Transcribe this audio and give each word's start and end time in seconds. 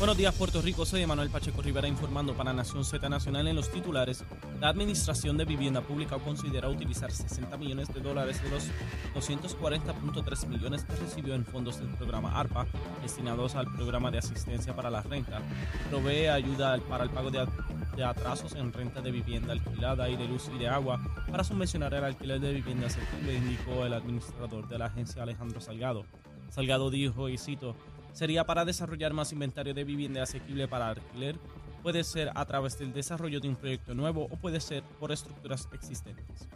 Buenos 0.00 0.16
días, 0.16 0.34
Puerto 0.34 0.62
Rico. 0.62 0.86
Soy 0.86 1.02
Emanuel 1.02 1.28
Pacheco 1.28 1.60
Rivera 1.60 1.86
informando 1.86 2.32
para 2.32 2.54
Nación 2.54 2.86
Z 2.86 3.06
Nacional 3.10 3.46
en 3.48 3.54
los 3.54 3.70
titulares. 3.70 4.24
La 4.58 4.70
Administración 4.70 5.36
de 5.36 5.44
Vivienda 5.44 5.82
Pública 5.82 6.16
considera 6.16 6.70
utilizar 6.70 7.12
60 7.12 7.54
millones 7.58 7.92
de 7.92 8.00
dólares 8.00 8.42
de 8.42 8.48
los 8.48 8.70
240.3 9.14 10.46
millones 10.46 10.84
que 10.84 10.96
recibió 10.96 11.34
en 11.34 11.44
fondos 11.44 11.80
del 11.80 11.88
programa 11.88 12.40
ARPA 12.40 12.66
destinados 13.02 13.56
al 13.56 13.70
programa 13.74 14.10
de 14.10 14.16
asistencia 14.16 14.74
para 14.74 14.88
la 14.88 15.02
renta. 15.02 15.42
Provee 15.90 16.28
ayuda 16.28 16.78
para 16.88 17.04
el 17.04 17.10
pago 17.10 17.30
de, 17.30 17.46
de 17.94 18.02
atrasos 18.02 18.54
en 18.54 18.72
renta 18.72 19.02
de 19.02 19.10
vivienda 19.10 19.52
alquilada 19.52 20.08
y 20.08 20.16
de 20.16 20.26
luz 20.26 20.50
y 20.54 20.56
de 20.56 20.66
agua 20.66 20.98
para 21.30 21.44
subvencionar 21.44 21.92
el 21.92 22.04
alquiler 22.04 22.40
de 22.40 22.54
vivienda 22.54 22.86
asequible, 22.86 23.34
indicó 23.34 23.84
el 23.84 23.92
administrador 23.92 24.66
de 24.66 24.78
la 24.78 24.86
agencia 24.86 25.24
Alejandro 25.24 25.60
Salgado. 25.60 26.06
Salgado 26.48 26.90
dijo, 26.90 27.28
y 27.28 27.38
cito, 27.38 27.76
sería 28.12 28.44
para 28.44 28.64
desarrollar 28.64 29.12
más 29.12 29.32
inventario 29.32 29.74
de 29.74 29.84
vivienda 29.84 30.22
asequible 30.22 30.68
para 30.68 30.88
alquiler. 30.88 31.38
Puede 31.82 32.04
ser 32.04 32.30
a 32.34 32.44
través 32.44 32.78
del 32.78 32.92
desarrollo 32.92 33.40
de 33.40 33.48
un 33.48 33.56
proyecto 33.56 33.94
nuevo 33.94 34.26
o 34.30 34.36
puede 34.36 34.60
ser 34.60 34.82
por 34.98 35.12
estructuras 35.12 35.68
existentes. 35.72 36.48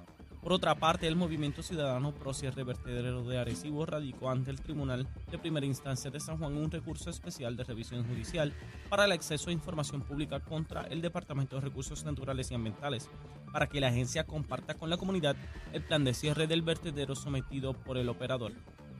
Por 0.45 0.53
otra 0.53 0.75
parte, 0.75 1.07
el 1.07 1.17
Movimiento 1.17 1.63
Ciudadano 1.63 2.13
Pro 2.13 2.35
Cierre 2.35 2.65
Vertedero 2.65 3.25
de 3.25 3.39
Arecibo 3.39 3.87
radicó 3.87 4.29
ante 4.29 4.51
el 4.51 4.61
Tribunal 4.61 5.09
de 5.31 5.39
Primera 5.39 5.65
Instancia 5.65 6.11
de 6.11 6.21
San 6.21 6.37
Juan 6.37 6.59
un 6.59 6.71
recurso 6.71 7.09
especial 7.09 7.57
de 7.57 7.65
revisión 7.65 8.07
judicial 8.07 8.53
para 8.91 9.07
el 9.07 9.13
acceso 9.13 9.49
a 9.49 9.55
información 9.55 10.03
pública 10.03 10.41
contra 10.41 10.83
el 10.83 11.01
Departamento 11.01 11.57
de 11.57 11.63
Recursos 11.63 12.05
Naturales 12.05 12.51
y 12.51 12.55
Ambientales, 12.57 13.09
para 13.55 13.71
que 13.71 13.81
la 13.81 13.89
agencia 13.89 14.25
comparta 14.25 14.75
con 14.75 14.91
la 14.91 14.99
comunidad 14.99 15.35
el 15.73 15.83
plan 15.83 16.05
de 16.05 16.13
cierre 16.13 16.47
del 16.47 16.61
vertedero 16.61 17.15
sometido 17.15 17.73
por 17.73 17.97
el 17.97 18.11
operador. 18.11 18.53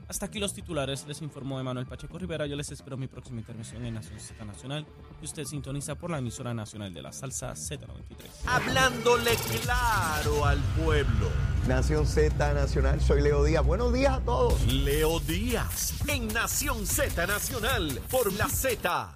Hasta 0.07 0.27
aquí 0.27 0.37
los 0.37 0.53
titulares, 0.53 1.05
les 1.07 1.21
informó 1.23 1.59
Emanuel 1.59 1.87
Pacheco 1.87 2.19
Rivera. 2.19 2.45
Yo 2.45 2.55
les 2.55 2.71
espero 2.71 2.95
mi 2.95 3.07
próxima 3.07 3.39
intervención 3.39 3.83
en 3.85 3.95
Nación 3.95 4.19
Z 4.19 4.45
Nacional, 4.45 4.85
que 5.19 5.25
usted 5.25 5.45
sintoniza 5.45 5.95
por 5.95 6.11
la 6.11 6.19
emisora 6.19 6.53
nacional 6.53 6.93
de 6.93 7.01
la 7.01 7.11
salsa 7.11 7.53
Z93. 7.53 8.27
Hablándole 8.45 9.31
claro 9.63 10.45
al 10.45 10.59
pueblo. 10.83 11.29
Nación 11.67 12.05
Z 12.05 12.53
Nacional, 12.53 13.01
soy 13.01 13.21
Leo 13.21 13.43
Díaz. 13.43 13.65
Buenos 13.65 13.91
días 13.93 14.13
a 14.13 14.19
todos. 14.21 14.61
Leo 14.71 15.19
Díaz 15.21 15.93
en 16.07 16.27
Nación 16.27 16.85
Z 16.85 17.25
Nacional 17.25 17.99
por 18.11 18.31
la 18.33 18.47
Z. 18.47 19.11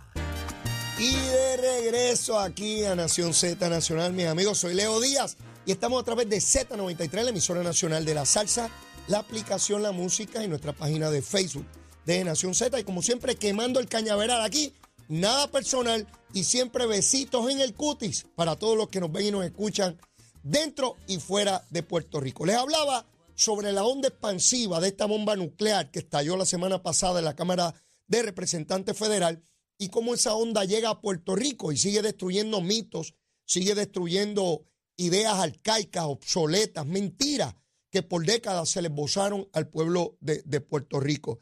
Y 0.98 1.14
de 1.14 1.58
regreso 1.58 2.40
aquí 2.40 2.84
a 2.84 2.96
Nación 2.96 3.36
Z 3.36 3.70
Nacional, 3.70 4.12
mis 4.12 4.26
amigos, 4.26 4.58
soy 4.58 4.74
Leo 4.74 5.00
Díaz 5.00 5.38
y 5.68 5.72
estamos 5.72 6.02
a 6.02 6.04
través 6.04 6.28
de 6.28 6.38
Z93, 6.38 7.24
la 7.24 7.30
emisora 7.30 7.62
nacional 7.62 8.04
de 8.04 8.16
la 8.16 8.26
salsa 8.26 8.72
la 9.10 9.18
aplicación 9.20 9.82
La 9.82 9.92
Música 9.92 10.44
y 10.44 10.48
nuestra 10.48 10.72
página 10.72 11.10
de 11.10 11.24
Facebook 11.24 11.66
de 12.06 12.24
Nación 12.24 12.54
Z. 12.54 12.80
Y 12.80 12.84
como 12.84 13.02
siempre, 13.02 13.36
quemando 13.36 13.80
el 13.80 13.90
cañaveral 13.90 14.44
aquí, 14.44 14.72
nada 15.08 15.50
personal 15.50 16.08
y 16.32 16.44
siempre 16.44 16.86
besitos 16.86 17.50
en 17.50 17.60
el 17.60 17.74
cutis 17.74 18.28
para 18.36 18.56
todos 18.56 18.78
los 18.78 18.90
que 18.90 19.00
nos 19.00 19.12
ven 19.12 19.26
y 19.26 19.32
nos 19.32 19.46
escuchan 19.46 20.00
dentro 20.44 20.96
y 21.08 21.18
fuera 21.18 21.66
de 21.72 21.82
Puerto 21.82 22.20
Rico. 22.20 22.46
Les 22.46 22.56
hablaba 22.56 23.08
sobre 23.34 23.72
la 23.72 23.84
onda 23.84 24.10
expansiva 24.10 24.80
de 24.80 24.90
esta 24.90 25.08
bomba 25.08 25.36
nuclear 25.36 25.90
que 25.90 26.00
estalló 26.00 26.38
la 26.38 26.46
semana 26.46 26.84
pasada 26.84 27.18
en 27.18 27.26
la 27.26 27.36
Cámara 27.36 27.74
de 28.06 28.22
Representantes 28.22 28.96
Federal 28.96 29.42
y 29.80 29.90
cómo 29.90 30.14
esa 30.14 30.36
onda 30.36 30.66
llega 30.66 30.92
a 30.92 31.02
Puerto 31.02 31.36
Rico 31.36 31.72
y 31.72 31.78
sigue 31.78 32.04
destruyendo 32.04 32.62
mitos, 32.62 33.16
sigue 33.44 33.74
destruyendo 33.74 34.66
ideas 34.98 35.34
arcaicas, 35.34 36.04
obsoletas, 36.06 36.86
mentiras 36.86 37.56
que 37.92 38.04
por 38.04 38.26
décadas 38.26 38.70
se 38.70 38.82
les 38.82 38.92
bozaron 38.92 39.50
al 39.54 39.70
pueblo 39.70 40.18
de, 40.22 40.62
Puerto 40.62 41.00
Rico. 41.00 41.42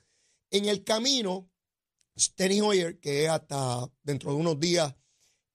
En 0.49 0.65
el 0.65 0.83
camino, 0.83 1.49
Steny 2.17 2.61
Hoyer, 2.61 2.99
que 2.99 3.25
es 3.25 3.29
hasta 3.29 3.91
dentro 4.03 4.31
de 4.31 4.37
unos 4.37 4.59
días 4.59 4.95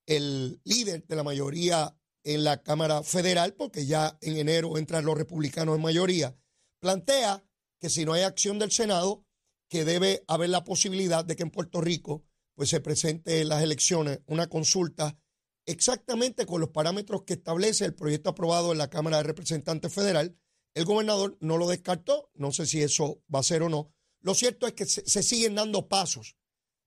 el 0.06 0.60
líder 0.64 1.06
de 1.06 1.16
la 1.16 1.22
mayoría 1.22 1.96
en 2.24 2.44
la 2.44 2.62
Cámara 2.62 3.02
Federal, 3.02 3.54
porque 3.54 3.86
ya 3.86 4.18
en 4.20 4.36
enero 4.36 4.76
entran 4.76 5.04
los 5.04 5.16
republicanos 5.16 5.76
en 5.76 5.82
mayoría, 5.82 6.36
plantea 6.80 7.44
que 7.80 7.90
si 7.90 8.04
no 8.04 8.12
hay 8.12 8.22
acción 8.22 8.58
del 8.58 8.70
Senado, 8.70 9.24
que 9.68 9.84
debe 9.84 10.22
haber 10.28 10.50
la 10.50 10.64
posibilidad 10.64 11.24
de 11.24 11.34
que 11.34 11.42
en 11.42 11.50
Puerto 11.50 11.80
Rico 11.80 12.24
pues 12.54 12.68
se 12.68 12.80
presente 12.80 13.40
en 13.40 13.48
las 13.48 13.62
elecciones 13.62 14.20
una 14.26 14.48
consulta 14.48 15.18
exactamente 15.66 16.46
con 16.46 16.60
los 16.60 16.70
parámetros 16.70 17.22
que 17.22 17.34
establece 17.34 17.84
el 17.84 17.94
proyecto 17.94 18.30
aprobado 18.30 18.72
en 18.72 18.78
la 18.78 18.90
Cámara 18.90 19.18
de 19.18 19.22
Representantes 19.22 19.92
Federal, 19.92 20.36
el 20.74 20.84
gobernador 20.84 21.36
no 21.40 21.58
lo 21.58 21.68
descartó, 21.68 22.30
no 22.34 22.52
sé 22.52 22.66
si 22.66 22.82
eso 22.82 23.22
va 23.32 23.40
a 23.40 23.44
ser 23.44 23.62
o 23.62 23.68
no. 23.68 23.92
Lo 24.20 24.34
cierto 24.34 24.66
es 24.66 24.72
que 24.72 24.86
se, 24.86 25.22
siguen 25.22 25.54
dando 25.54 25.88
pasos, 25.88 26.36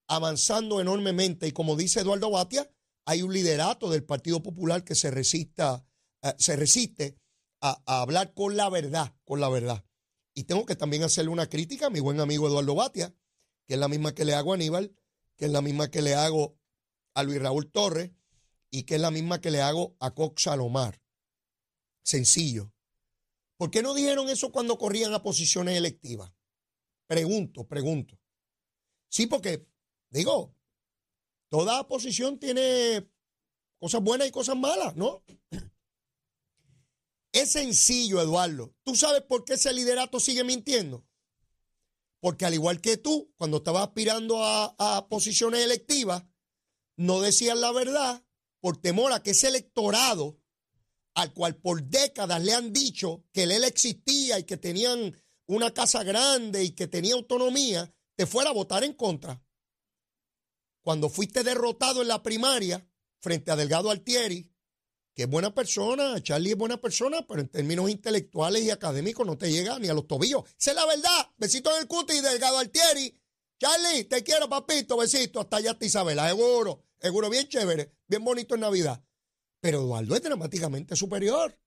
avanzando 0.08 0.82
enormemente 0.82 1.48
y 1.48 1.52
como 1.52 1.76
dice 1.76 2.00
Eduardo 2.00 2.32
Batia, 2.32 2.72
hay 3.06 3.22
un 3.22 3.34
liderato 3.34 3.90
del 3.90 4.04
Partido 4.04 4.42
Popular 4.42 4.84
que 4.84 4.96
se 4.96 5.12
resista, 5.12 5.86
eh, 6.24 6.34
se 6.38 6.56
resiste 6.56 7.18
a, 7.62 7.82
hablar 7.86 8.34
con 8.34 8.58
la 8.58 8.70
verdad, 8.70 9.16
con 9.24 9.40
la 9.40 9.50
verdad. 9.50 9.86
Y 10.34 10.46
tengo 10.46 10.66
que 10.66 10.76
también 10.76 11.04
hacerle 11.04 11.32
una 11.32 11.50
crítica 11.50 11.88
a 11.88 11.90
mi 11.90 12.00
buen 12.00 12.20
amigo 12.20 12.48
Eduardo 12.48 12.76
Batia, 12.76 13.16
que 13.68 13.76
es 13.76 13.80
la 13.80 13.88
misma 13.88 14.14
que 14.14 14.26
le 14.26 14.34
hago 14.34 14.52
a 14.52 14.56
Aníbal, 14.56 14.96
que 15.36 15.46
es 15.46 15.52
la 15.52 15.62
misma 15.62 15.90
que 15.90 16.02
le 16.02 16.16
hago 16.16 16.58
a 17.14 17.24
Luis 17.24 17.42
Raúl 17.42 17.72
Torres 17.72 18.12
y 18.72 18.84
que 18.84 18.96
es 18.96 19.02
la 19.02 19.12
misma 19.12 19.40
que 19.40 19.52
le 19.52 19.62
hago 19.62 19.96
a 20.00 20.14
Cox 20.14 20.44
Salomar. 20.44 21.02
Sencillo. 22.04 22.75
¿Por 23.58 23.72
qué 23.72 23.82
no 23.82 23.94
dijeron 23.94 24.30
eso 24.30 24.52
cuando 24.52 24.78
corrían 24.78 25.14
a 25.14 25.24
posiciones 25.24 25.78
electivas? 25.78 26.32
Pregunto, 27.08 27.68
pregunto. 27.68 28.20
Sí, 29.10 29.28
porque, 29.28 29.66
digo, 30.10 30.56
toda 31.50 31.88
posición 31.88 32.38
tiene 32.40 33.10
cosas 33.80 34.02
buenas 34.02 34.28
y 34.28 34.32
cosas 34.32 34.58
malas, 34.58 34.96
¿no? 34.96 35.24
Es 37.32 37.52
sencillo, 37.52 38.22
Eduardo. 38.22 38.74
¿Tú 38.84 38.96
sabes 38.96 39.22
por 39.22 39.44
qué 39.44 39.56
ese 39.56 39.74
liderato 39.74 40.22
sigue 40.22 40.46
mintiendo? 40.46 41.06
Porque 42.22 42.46
al 42.46 42.54
igual 42.54 42.80
que 42.80 42.96
tú, 42.96 43.34
cuando 43.36 43.58
estabas 43.58 43.84
aspirando 43.84 44.42
a, 44.42 44.74
a 44.80 45.10
posiciones 45.10 45.60
electivas, 45.60 46.24
no 46.96 47.20
decías 47.20 47.58
la 47.58 47.74
verdad 47.74 48.26
por 48.62 48.78
temor 48.78 49.12
a 49.12 49.22
que 49.22 49.32
ese 49.32 49.50
electorado 49.50 50.40
al 51.16 51.34
cual 51.34 51.56
por 51.56 51.84
décadas 51.84 52.44
le 52.44 52.54
han 52.54 52.72
dicho 52.72 53.24
que 53.32 53.44
él 53.44 53.64
existía 53.64 54.38
y 54.38 54.44
que 54.44 54.58
tenían 54.58 55.18
una 55.48 55.74
casa 55.74 56.04
grande 56.04 56.64
y 56.64 56.72
que 56.72 56.88
tenía 56.88 57.16
autonomía, 57.16 57.94
te 58.16 58.26
fuera 58.26 58.50
a 58.50 58.54
votar 58.54 58.84
en 58.84 58.94
contra. 58.94 59.42
Cuando 60.82 61.10
fuiste 61.10 61.44
derrotado 61.44 62.02
en 62.02 62.10
la 62.10 62.22
primaria 62.22 62.88
frente 63.20 63.52
a 63.52 63.56
Delgado 63.56 63.90
Altieri, 63.90 64.52
que 65.16 65.24
es 65.24 65.30
buena 65.30 65.56
persona, 65.56 66.22
Charlie 66.22 66.52
es 66.52 66.58
buena 66.58 66.82
persona, 66.82 67.26
pero 67.26 67.40
en 67.40 67.48
términos 67.48 67.90
intelectuales 67.90 68.64
y 68.64 68.70
académicos 68.70 69.26
no 69.26 69.38
te 69.38 69.50
llega 69.50 69.80
ni 69.80 69.88
a 69.88 69.94
los 69.94 70.08
tobillos. 70.08 70.44
Esa 70.60 70.72
es 70.72 70.76
la 70.76 70.86
verdad. 70.86 71.32
Besito 71.38 71.74
en 71.74 71.82
el 71.82 71.88
cuti, 71.88 72.20
Delgado 72.20 72.58
Altieri. 72.58 73.18
Charlie, 73.58 74.04
te 74.04 74.22
quiero, 74.24 74.50
papito, 74.50 74.98
besito. 74.98 75.40
Hasta 75.40 75.58
allá 75.58 75.72
está 75.72 75.86
Isabela, 75.86 76.28
seguro. 76.28 76.84
Seguro, 77.00 77.30
bien 77.30 77.48
chévere, 77.48 77.94
bien 78.08 78.26
bonito 78.26 78.56
en 78.56 78.62
Navidad. 78.62 79.02
Pero 79.62 79.82
Eduardo 79.82 80.16
es 80.16 80.24
dramáticamente 80.24 80.96
superior. 80.96 81.60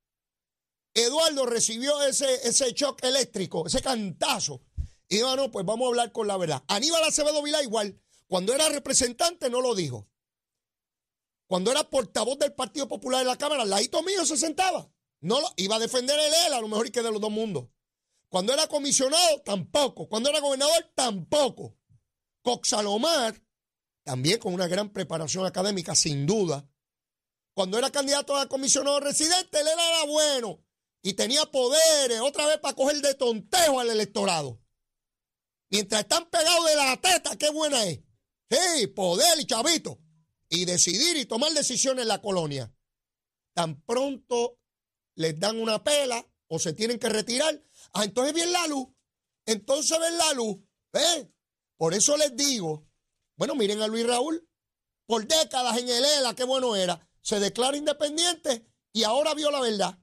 Eduardo 0.94 1.46
recibió 1.46 2.02
ese, 2.02 2.48
ese 2.48 2.72
shock 2.72 3.02
eléctrico, 3.04 3.66
ese 3.66 3.80
cantazo. 3.82 4.62
Y 5.08 5.22
bueno, 5.22 5.50
pues 5.50 5.64
vamos 5.64 5.86
a 5.86 5.88
hablar 5.88 6.12
con 6.12 6.26
la 6.26 6.36
verdad. 6.36 6.62
Aníbal 6.68 7.04
Acevedo 7.04 7.42
Vila 7.42 7.62
igual, 7.62 8.00
cuando 8.26 8.54
era 8.54 8.68
representante 8.68 9.48
no 9.48 9.60
lo 9.60 9.74
dijo. 9.74 10.08
Cuando 11.46 11.70
era 11.70 11.88
portavoz 11.88 12.38
del 12.38 12.52
Partido 12.52 12.88
Popular 12.88 13.22
en 13.22 13.28
la 13.28 13.38
Cámara, 13.38 13.62
al 13.62 13.70
ladito 13.70 14.02
mío 14.02 14.26
se 14.26 14.36
sentaba. 14.36 14.90
No 15.20 15.40
lo, 15.40 15.48
iba 15.56 15.76
a 15.76 15.80
defender 15.80 16.18
el 16.18 16.46
él, 16.46 16.52
a 16.52 16.60
lo 16.60 16.68
mejor 16.68 16.86
y 16.86 16.90
que 16.90 17.02
de 17.02 17.10
los 17.10 17.20
dos 17.20 17.30
mundos. 17.30 17.68
Cuando 18.28 18.52
era 18.52 18.66
comisionado, 18.68 19.40
tampoco. 19.42 20.08
Cuando 20.08 20.28
era 20.28 20.40
gobernador, 20.40 20.92
tampoco. 20.94 21.78
Coxalomar, 22.42 23.42
también 24.04 24.38
con 24.38 24.52
una 24.52 24.66
gran 24.68 24.90
preparación 24.92 25.46
académica, 25.46 25.94
sin 25.94 26.26
duda, 26.26 26.68
Cuando 27.58 27.76
era 27.76 27.90
candidato 27.90 28.36
a 28.36 28.48
comisionado 28.48 29.00
residente, 29.00 29.58
él 29.58 29.66
era 29.66 30.04
bueno 30.04 30.64
y 31.02 31.14
tenía 31.14 31.44
poderes, 31.46 32.20
otra 32.20 32.46
vez 32.46 32.58
para 32.58 32.76
coger 32.76 33.00
de 33.00 33.16
tontejo 33.16 33.80
al 33.80 33.90
electorado. 33.90 34.62
Mientras 35.68 36.02
están 36.02 36.30
pegados 36.30 36.66
de 36.66 36.76
la 36.76 36.96
teta, 37.00 37.36
qué 37.36 37.50
buena 37.50 37.84
es. 37.84 37.98
Sí, 38.48 38.86
poder 38.86 39.40
y 39.40 39.44
chavito. 39.44 39.98
Y 40.48 40.66
decidir 40.66 41.16
y 41.16 41.26
tomar 41.26 41.50
decisiones 41.50 42.02
en 42.02 42.08
la 42.08 42.22
colonia. 42.22 42.72
Tan 43.54 43.82
pronto 43.82 44.60
les 45.16 45.36
dan 45.40 45.60
una 45.60 45.82
pela 45.82 46.24
o 46.46 46.60
se 46.60 46.74
tienen 46.74 47.00
que 47.00 47.08
retirar, 47.08 47.60
ah, 47.92 48.04
entonces 48.04 48.34
viene 48.34 48.52
la 48.52 48.68
luz. 48.68 48.86
Entonces 49.46 49.98
ven 49.98 50.16
la 50.16 50.32
luz. 50.34 50.58
¿Ven? 50.92 51.34
Por 51.76 51.92
eso 51.92 52.16
les 52.16 52.36
digo, 52.36 52.86
bueno, 53.36 53.56
miren 53.56 53.82
a 53.82 53.88
Luis 53.88 54.06
Raúl. 54.06 54.48
Por 55.06 55.26
décadas 55.26 55.76
en 55.78 55.88
el 55.88 56.04
ELA, 56.04 56.36
qué 56.36 56.44
bueno 56.44 56.76
era. 56.76 57.07
Se 57.22 57.40
declara 57.40 57.76
independiente 57.76 58.66
y 58.92 59.04
ahora 59.04 59.34
vio 59.34 59.50
la 59.50 59.60
verdad. 59.60 59.98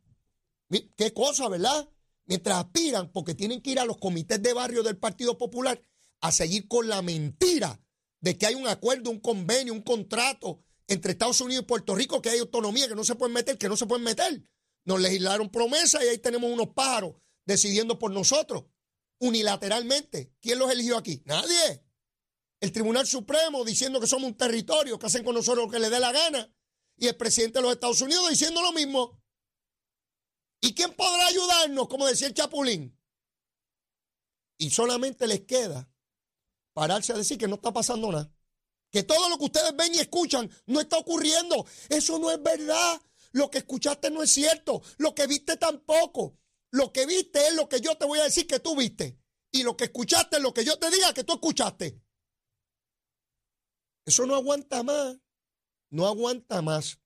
Qué 0.95 1.13
cosa, 1.13 1.49
¿verdad? 1.49 1.89
Mientras 2.25 2.57
aspiran, 2.57 3.11
porque 3.11 3.35
tienen 3.35 3.61
que 3.61 3.71
ir 3.71 3.79
a 3.79 3.85
los 3.85 3.97
comités 3.97 4.41
de 4.41 4.53
barrio 4.53 4.83
del 4.83 4.97
Partido 4.97 5.37
Popular 5.37 5.81
a 6.21 6.31
seguir 6.31 6.67
con 6.67 6.87
la 6.87 7.01
mentira 7.01 7.79
de 8.19 8.37
que 8.37 8.47
hay 8.47 8.55
un 8.55 8.67
acuerdo, 8.67 9.11
un 9.11 9.19
convenio, 9.19 9.73
un 9.73 9.81
contrato 9.81 10.63
entre 10.87 11.11
Estados 11.11 11.41
Unidos 11.41 11.63
y 11.63 11.67
Puerto 11.67 11.95
Rico, 11.95 12.21
que 12.21 12.29
hay 12.29 12.39
autonomía, 12.39 12.87
que 12.87 12.95
no 12.95 13.03
se 13.03 13.15
pueden 13.15 13.33
meter, 13.33 13.57
que 13.57 13.69
no 13.69 13.77
se 13.77 13.85
pueden 13.85 14.03
meter. 14.03 14.43
Nos 14.83 14.99
legislaron 14.99 15.49
promesas 15.49 16.03
y 16.03 16.07
ahí 16.07 16.17
tenemos 16.17 16.51
unos 16.51 16.69
pájaros 16.73 17.15
decidiendo 17.45 17.99
por 17.99 18.11
nosotros, 18.11 18.65
unilateralmente. 19.19 20.33
¿Quién 20.41 20.59
los 20.59 20.71
eligió 20.71 20.97
aquí? 20.97 21.21
Nadie. 21.25 21.83
El 22.59 22.71
Tribunal 22.71 23.05
Supremo 23.05 23.63
diciendo 23.63 23.99
que 23.99 24.07
somos 24.07 24.29
un 24.29 24.37
territorio, 24.37 24.97
que 24.97 25.05
hacen 25.05 25.23
con 25.23 25.35
nosotros 25.35 25.65
lo 25.65 25.71
que 25.71 25.79
les 25.79 25.91
dé 25.91 25.99
la 25.99 26.11
gana. 26.11 26.54
Y 26.97 27.07
el 27.07 27.15
presidente 27.15 27.59
de 27.59 27.63
los 27.63 27.73
Estados 27.73 28.01
Unidos 28.01 28.29
diciendo 28.29 28.61
lo 28.61 28.71
mismo. 28.71 29.21
¿Y 30.61 30.73
quién 30.73 30.93
podrá 30.93 31.27
ayudarnos? 31.27 31.87
Como 31.87 32.07
decía 32.07 32.27
el 32.27 32.33
Chapulín. 32.33 32.97
Y 34.57 34.69
solamente 34.69 35.27
les 35.27 35.41
queda 35.41 35.89
pararse 36.73 37.13
a 37.13 37.17
decir 37.17 37.37
que 37.37 37.47
no 37.47 37.55
está 37.55 37.73
pasando 37.73 38.11
nada. 38.11 38.31
Que 38.91 39.03
todo 39.03 39.29
lo 39.29 39.37
que 39.37 39.45
ustedes 39.45 39.75
ven 39.75 39.93
y 39.93 39.99
escuchan 39.99 40.49
no 40.67 40.79
está 40.79 40.97
ocurriendo. 40.97 41.65
Eso 41.89 42.17
no 42.17 42.31
es 42.31 42.41
verdad. 42.41 43.01
Lo 43.33 43.51
que 43.51 43.57
escuchaste 43.59 44.09
no 44.09 44.23
es 44.23 44.31
cierto. 44.31 44.81
Lo 44.97 45.13
que 45.13 45.27
viste 45.27 45.57
tampoco. 45.57 46.37
Lo 46.71 46.91
que 46.93 47.05
viste 47.05 47.47
es 47.47 47.53
lo 47.53 47.67
que 47.67 47.81
yo 47.81 47.97
te 47.97 48.05
voy 48.05 48.19
a 48.19 48.23
decir 48.23 48.47
que 48.47 48.59
tú 48.59 48.75
viste. 48.75 49.19
Y 49.51 49.63
lo 49.63 49.75
que 49.75 49.85
escuchaste 49.85 50.37
es 50.37 50.41
lo 50.41 50.53
que 50.53 50.63
yo 50.63 50.77
te 50.79 50.89
diga 50.89 51.13
que 51.13 51.23
tú 51.23 51.33
escuchaste. 51.33 52.01
Eso 54.05 54.25
no 54.25 54.35
aguanta 54.35 54.83
más. 54.83 55.17
No 55.95 56.07
aguanta 56.07 56.61
más. 56.61 56.99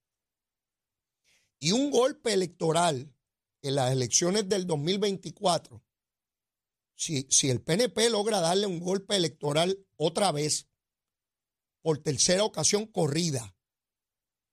Y 1.60 1.74
un 1.74 1.92
golpe 1.92 2.34
electoral 2.34 3.14
en 3.62 3.76
las 3.76 3.92
elecciones 3.92 4.50
del 4.50 4.66
2024, 4.66 5.84
si, 6.96 7.28
si 7.30 7.52
el 7.52 7.62
PNP 7.62 8.10
logra 8.10 8.40
darle 8.40 8.66
un 8.66 8.80
golpe 8.80 9.16
electoral 9.16 9.78
otra 9.96 10.32
vez, 10.32 10.70
por 11.84 12.00
tercera 12.00 12.44
ocasión 12.44 12.88
corrida, 12.88 13.56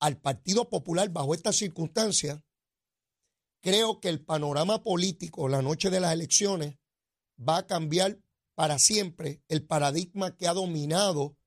al 0.00 0.20
Partido 0.20 0.68
Popular 0.68 1.08
bajo 1.08 1.32
estas 1.32 1.56
circunstancias, 1.56 2.42
creo 3.62 4.00
que 4.00 4.10
el 4.10 4.22
panorama 4.22 4.82
político 4.82 5.48
la 5.48 5.62
noche 5.62 5.88
de 5.88 6.00
las 6.00 6.12
elecciones 6.12 6.76
va 7.40 7.56
a 7.56 7.66
cambiar 7.66 8.20
para 8.54 8.78
siempre 8.78 9.42
el 9.48 9.64
paradigma 9.64 10.36
que 10.36 10.46
ha 10.46 10.52
dominado 10.52 11.38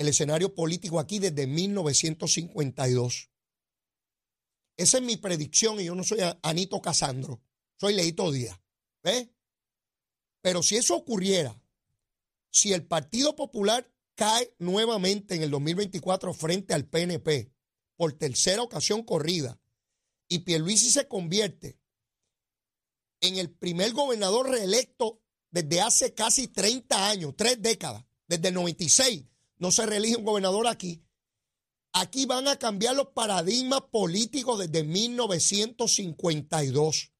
el 0.00 0.08
escenario 0.08 0.54
político 0.54 0.98
aquí 0.98 1.18
desde 1.18 1.46
1952. 1.46 3.30
Esa 4.78 4.96
es 4.96 5.04
mi 5.04 5.18
predicción 5.18 5.78
y 5.78 5.84
yo 5.84 5.94
no 5.94 6.04
soy 6.04 6.20
Anito 6.42 6.80
Casandro, 6.80 7.42
soy 7.78 7.92
Leito 7.92 8.32
Díaz. 8.32 8.58
¿Ves? 9.02 9.28
Pero 10.40 10.62
si 10.62 10.76
eso 10.76 10.96
ocurriera, 10.96 11.62
si 12.50 12.72
el 12.72 12.86
Partido 12.86 13.36
Popular 13.36 13.92
cae 14.14 14.54
nuevamente 14.58 15.34
en 15.34 15.42
el 15.42 15.50
2024 15.50 16.32
frente 16.32 16.72
al 16.72 16.86
PNP 16.86 17.52
por 17.94 18.14
tercera 18.14 18.62
ocasión 18.62 19.02
corrida 19.02 19.60
y 20.28 20.38
Pierluisi 20.38 20.90
se 20.90 21.08
convierte 21.08 21.78
en 23.20 23.36
el 23.36 23.50
primer 23.50 23.92
gobernador 23.92 24.48
reelecto 24.48 25.20
desde 25.50 25.82
hace 25.82 26.14
casi 26.14 26.48
30 26.48 27.10
años, 27.10 27.34
tres 27.36 27.60
décadas, 27.60 28.06
desde 28.26 28.48
el 28.48 28.54
96, 28.54 29.24
no 29.60 29.70
se 29.70 29.86
reelige 29.86 30.16
un 30.16 30.24
gobernador 30.24 30.66
aquí, 30.66 31.04
Aquí 31.92 32.24
van 32.26 32.46
a 32.46 32.56
cambiar 32.56 32.94
los 32.94 33.08
paradigmas 33.08 33.80
políticos 33.90 34.60
desde 34.60 34.84
1952 34.84 37.12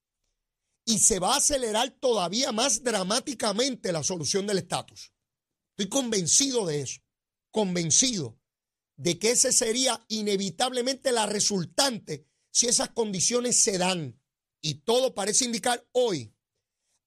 y 0.85 1.01
se 1.01 1.19
va 1.19 1.35
a 1.35 1.39
acelerar 1.39 1.91
todavía 1.91 2.53
más 2.53 2.85
dramáticamente 2.85 3.91
la 3.93 4.05
solución 4.05 4.47
del 4.47 4.59
estatus. 4.59 5.13
Estoy 5.77 5.89
convencido 5.89 6.67
de 6.67 6.83
eso, 6.83 7.01
convencido 7.51 8.39
de 8.97 9.19
que 9.19 9.33
ese 9.33 9.51
sería 9.53 10.05
inevitablemente 10.09 11.11
la 11.11 11.27
resultante 11.27 12.29
si 12.53 12.69
esas 12.69 12.91
condiciones 12.91 13.61
se 13.63 13.77
dan. 13.79 14.21
Y 14.63 14.75
todo 14.75 15.15
parece 15.15 15.47
indicar 15.47 15.89
hoy, 15.93 16.35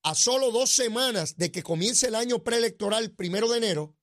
a 0.01 0.15
solo 0.15 0.50
dos 0.51 0.71
semanas 0.71 1.38
de 1.38 1.51
que 1.51 1.62
comience 1.63 2.07
el 2.07 2.15
año 2.15 2.44
preelectoral, 2.44 3.12
primero 3.12 3.47
de 3.47 3.59
enero, 3.59 3.95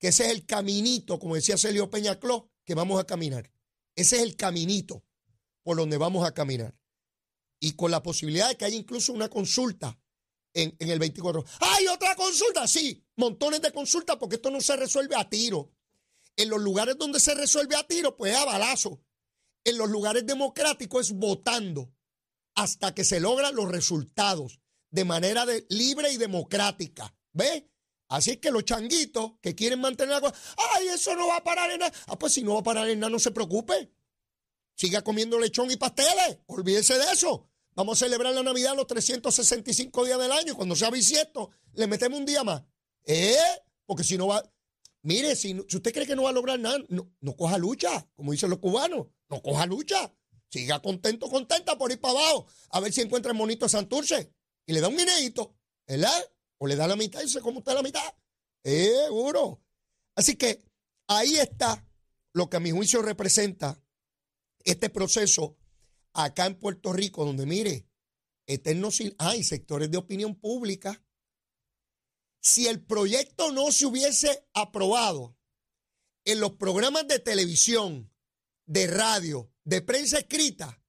que 0.00 0.08
ese 0.08 0.26
es 0.26 0.30
el 0.32 0.46
caminito, 0.46 1.18
como 1.18 1.34
decía 1.34 1.58
Celio 1.58 1.90
Peñacló, 1.90 2.50
que 2.64 2.74
vamos 2.74 2.98
a 2.98 3.06
caminar. 3.06 3.52
Ese 3.94 4.16
es 4.16 4.22
el 4.22 4.34
caminito 4.34 5.04
por 5.62 5.76
donde 5.76 5.98
vamos 5.98 6.26
a 6.26 6.32
caminar. 6.32 6.76
Y 7.60 7.72
con 7.72 7.90
la 7.90 8.02
posibilidad 8.02 8.48
de 8.48 8.56
que 8.56 8.64
haya 8.64 8.76
incluso 8.76 9.12
una 9.12 9.28
consulta 9.28 10.00
en, 10.54 10.74
en 10.78 10.88
el 10.88 10.98
24. 10.98 11.44
¿Hay 11.60 11.86
otra 11.86 12.16
consulta? 12.16 12.66
Sí, 12.66 13.04
montones 13.16 13.60
de 13.60 13.72
consultas 13.72 14.16
porque 14.16 14.36
esto 14.36 14.50
no 14.50 14.60
se 14.60 14.74
resuelve 14.76 15.14
a 15.16 15.28
tiro. 15.28 15.70
En 16.36 16.48
los 16.48 16.60
lugares 16.60 16.96
donde 16.96 17.20
se 17.20 17.34
resuelve 17.34 17.76
a 17.76 17.86
tiro, 17.86 18.16
pues 18.16 18.34
a 18.34 18.46
balazo. 18.46 19.02
En 19.64 19.76
los 19.76 19.90
lugares 19.90 20.24
democráticos 20.24 21.10
es 21.10 21.12
votando 21.16 21.92
hasta 22.54 22.94
que 22.94 23.04
se 23.04 23.20
logran 23.20 23.54
los 23.54 23.70
resultados 23.70 24.60
de 24.90 25.04
manera 25.04 25.46
de, 25.46 25.66
libre 25.68 26.10
y 26.12 26.16
democrática. 26.16 27.14
¿Ve? 27.32 27.69
Así 28.10 28.38
que 28.38 28.50
los 28.50 28.64
changuitos 28.64 29.34
que 29.40 29.54
quieren 29.54 29.80
mantener 29.80 30.20
la 30.20 30.34
ay, 30.74 30.88
eso 30.88 31.14
no 31.14 31.28
va 31.28 31.36
a 31.36 31.44
parar 31.44 31.70
en 31.70 31.78
nada. 31.78 31.92
Ah, 32.08 32.18
pues 32.18 32.32
si 32.34 32.42
no 32.42 32.54
va 32.54 32.60
a 32.60 32.64
parar 32.64 32.88
en 32.88 32.98
nada, 32.98 33.08
no 33.08 33.20
se 33.20 33.30
preocupe. 33.30 33.92
Siga 34.74 35.02
comiendo 35.02 35.38
lechón 35.38 35.70
y 35.70 35.76
pasteles. 35.76 36.38
Olvídese 36.46 36.98
de 36.98 37.04
eso. 37.12 37.48
Vamos 37.76 38.02
a 38.02 38.04
celebrar 38.04 38.34
la 38.34 38.42
Navidad 38.42 38.74
los 38.74 38.88
365 38.88 40.04
días 40.04 40.18
del 40.18 40.32
año. 40.32 40.56
Cuando 40.56 40.74
sea 40.74 40.90
bisiesto, 40.90 41.50
le 41.74 41.86
metemos 41.86 42.18
un 42.18 42.26
día 42.26 42.42
más. 42.42 42.64
¿Eh? 43.06 43.36
Porque 43.86 44.02
si 44.02 44.18
no 44.18 44.26
va. 44.26 44.42
Mire, 45.02 45.36
si, 45.36 45.54
usted 45.54 45.92
cree 45.92 46.06
que 46.06 46.16
no 46.16 46.24
va 46.24 46.30
a 46.30 46.32
lograr 46.32 46.58
nada, 46.58 46.78
no, 46.88 47.12
no 47.20 47.36
coja 47.36 47.58
lucha, 47.58 48.08
como 48.16 48.32
dicen 48.32 48.50
los 48.50 48.58
cubanos. 48.58 49.06
No 49.28 49.40
coja 49.40 49.66
lucha. 49.66 50.12
Siga 50.50 50.82
contento, 50.82 51.28
contenta 51.28 51.78
por 51.78 51.92
ir 51.92 52.00
para 52.00 52.18
abajo. 52.18 52.48
A 52.70 52.80
ver 52.80 52.92
si 52.92 53.02
encuentra 53.02 53.30
el 53.30 53.38
monito 53.38 53.68
Santurce. 53.68 54.34
Y 54.66 54.72
le 54.72 54.80
da 54.80 54.88
un 54.88 54.96
guineito. 54.96 55.54
¿Verdad? 55.86 56.28
O 56.62 56.66
le 56.66 56.76
da 56.76 56.86
la 56.86 56.96
mitad 56.96 57.22
y 57.22 57.28
se 57.28 57.40
come 57.40 57.58
usted 57.58 57.72
la 57.72 57.82
mitad. 57.82 58.14
Seguro. 58.62 59.62
Así 60.14 60.36
que 60.36 60.62
ahí 61.08 61.36
está 61.38 61.86
lo 62.34 62.50
que 62.50 62.58
a 62.58 62.60
mi 62.60 62.70
juicio 62.70 63.00
representa 63.00 63.82
este 64.64 64.90
proceso 64.90 65.56
acá 66.12 66.44
en 66.44 66.58
Puerto 66.58 66.92
Rico, 66.92 67.24
donde 67.24 67.46
mire, 67.46 67.88
eternos 68.46 69.00
hay 69.18 69.42
sectores 69.42 69.90
de 69.90 69.96
opinión 69.96 70.34
pública. 70.34 71.02
Si 72.42 72.66
el 72.66 72.84
proyecto 72.84 73.52
no 73.52 73.72
se 73.72 73.86
hubiese 73.86 74.46
aprobado 74.52 75.38
en 76.26 76.40
los 76.40 76.52
programas 76.52 77.08
de 77.08 77.20
televisión, 77.20 78.12
de 78.66 78.86
radio, 78.86 79.50
de 79.64 79.80
prensa 79.80 80.18
escrita, 80.18 80.82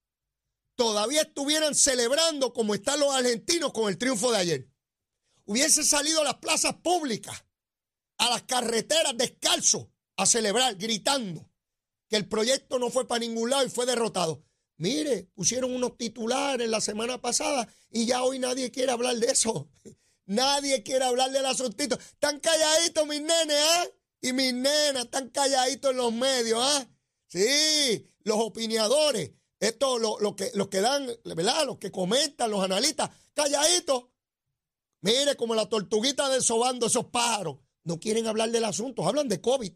todavía 0.76 1.22
estuvieran 1.22 1.74
celebrando 1.74 2.52
como 2.52 2.74
están 2.74 3.00
los 3.00 3.14
argentinos 3.14 3.72
con 3.72 3.88
el 3.88 3.96
triunfo 3.96 4.30
de 4.30 4.38
ayer 4.38 4.71
hubiese 5.44 5.84
salido 5.84 6.20
a 6.20 6.24
las 6.24 6.36
plazas 6.36 6.74
públicas, 6.76 7.44
a 8.18 8.30
las 8.30 8.42
carreteras 8.42 9.16
descalzo, 9.16 9.90
a 10.16 10.26
celebrar, 10.26 10.76
gritando 10.76 11.48
que 12.08 12.16
el 12.16 12.28
proyecto 12.28 12.78
no 12.78 12.90
fue 12.90 13.08
para 13.08 13.20
ningún 13.20 13.50
lado 13.50 13.64
y 13.64 13.70
fue 13.70 13.86
derrotado. 13.86 14.44
Mire, 14.76 15.30
pusieron 15.34 15.74
unos 15.74 15.96
titulares 15.96 16.68
la 16.68 16.80
semana 16.80 17.20
pasada 17.20 17.66
y 17.90 18.04
ya 18.04 18.22
hoy 18.22 18.38
nadie 18.38 18.70
quiere 18.70 18.92
hablar 18.92 19.16
de 19.16 19.28
eso. 19.28 19.70
Nadie 20.24 20.82
quiere 20.84 21.04
hablar 21.04 21.32
del 21.32 21.44
asuntito. 21.44 21.98
Están 21.98 22.38
calladitos 22.38 23.06
mis 23.06 23.20
nenes, 23.20 23.56
¿ah? 23.58 23.86
Y 24.20 24.32
mis 24.32 24.54
nenas 24.54 25.04
están 25.04 25.30
calladitos 25.30 25.90
en 25.90 25.96
los 25.96 26.12
medios, 26.12 26.60
¿ah? 26.62 26.88
Sí, 27.26 28.08
los 28.20 28.38
opinadores, 28.38 29.32
esto, 29.58 29.98
lo, 29.98 30.20
lo, 30.20 30.36
que, 30.36 30.50
los 30.54 30.68
que 30.68 30.80
dan, 30.80 31.08
¿verdad? 31.24 31.66
Los 31.66 31.78
que 31.78 31.90
comentan, 31.90 32.50
los 32.50 32.62
analistas, 32.62 33.10
calladitos. 33.34 34.04
Mire, 35.02 35.36
como 35.36 35.54
la 35.54 35.68
tortuguita 35.68 36.28
desobando 36.28 36.86
esos 36.86 37.06
pájaros. 37.06 37.58
No 37.84 37.98
quieren 37.98 38.28
hablar 38.28 38.50
del 38.50 38.64
asunto, 38.64 39.06
hablan 39.06 39.28
de 39.28 39.40
COVID. 39.40 39.72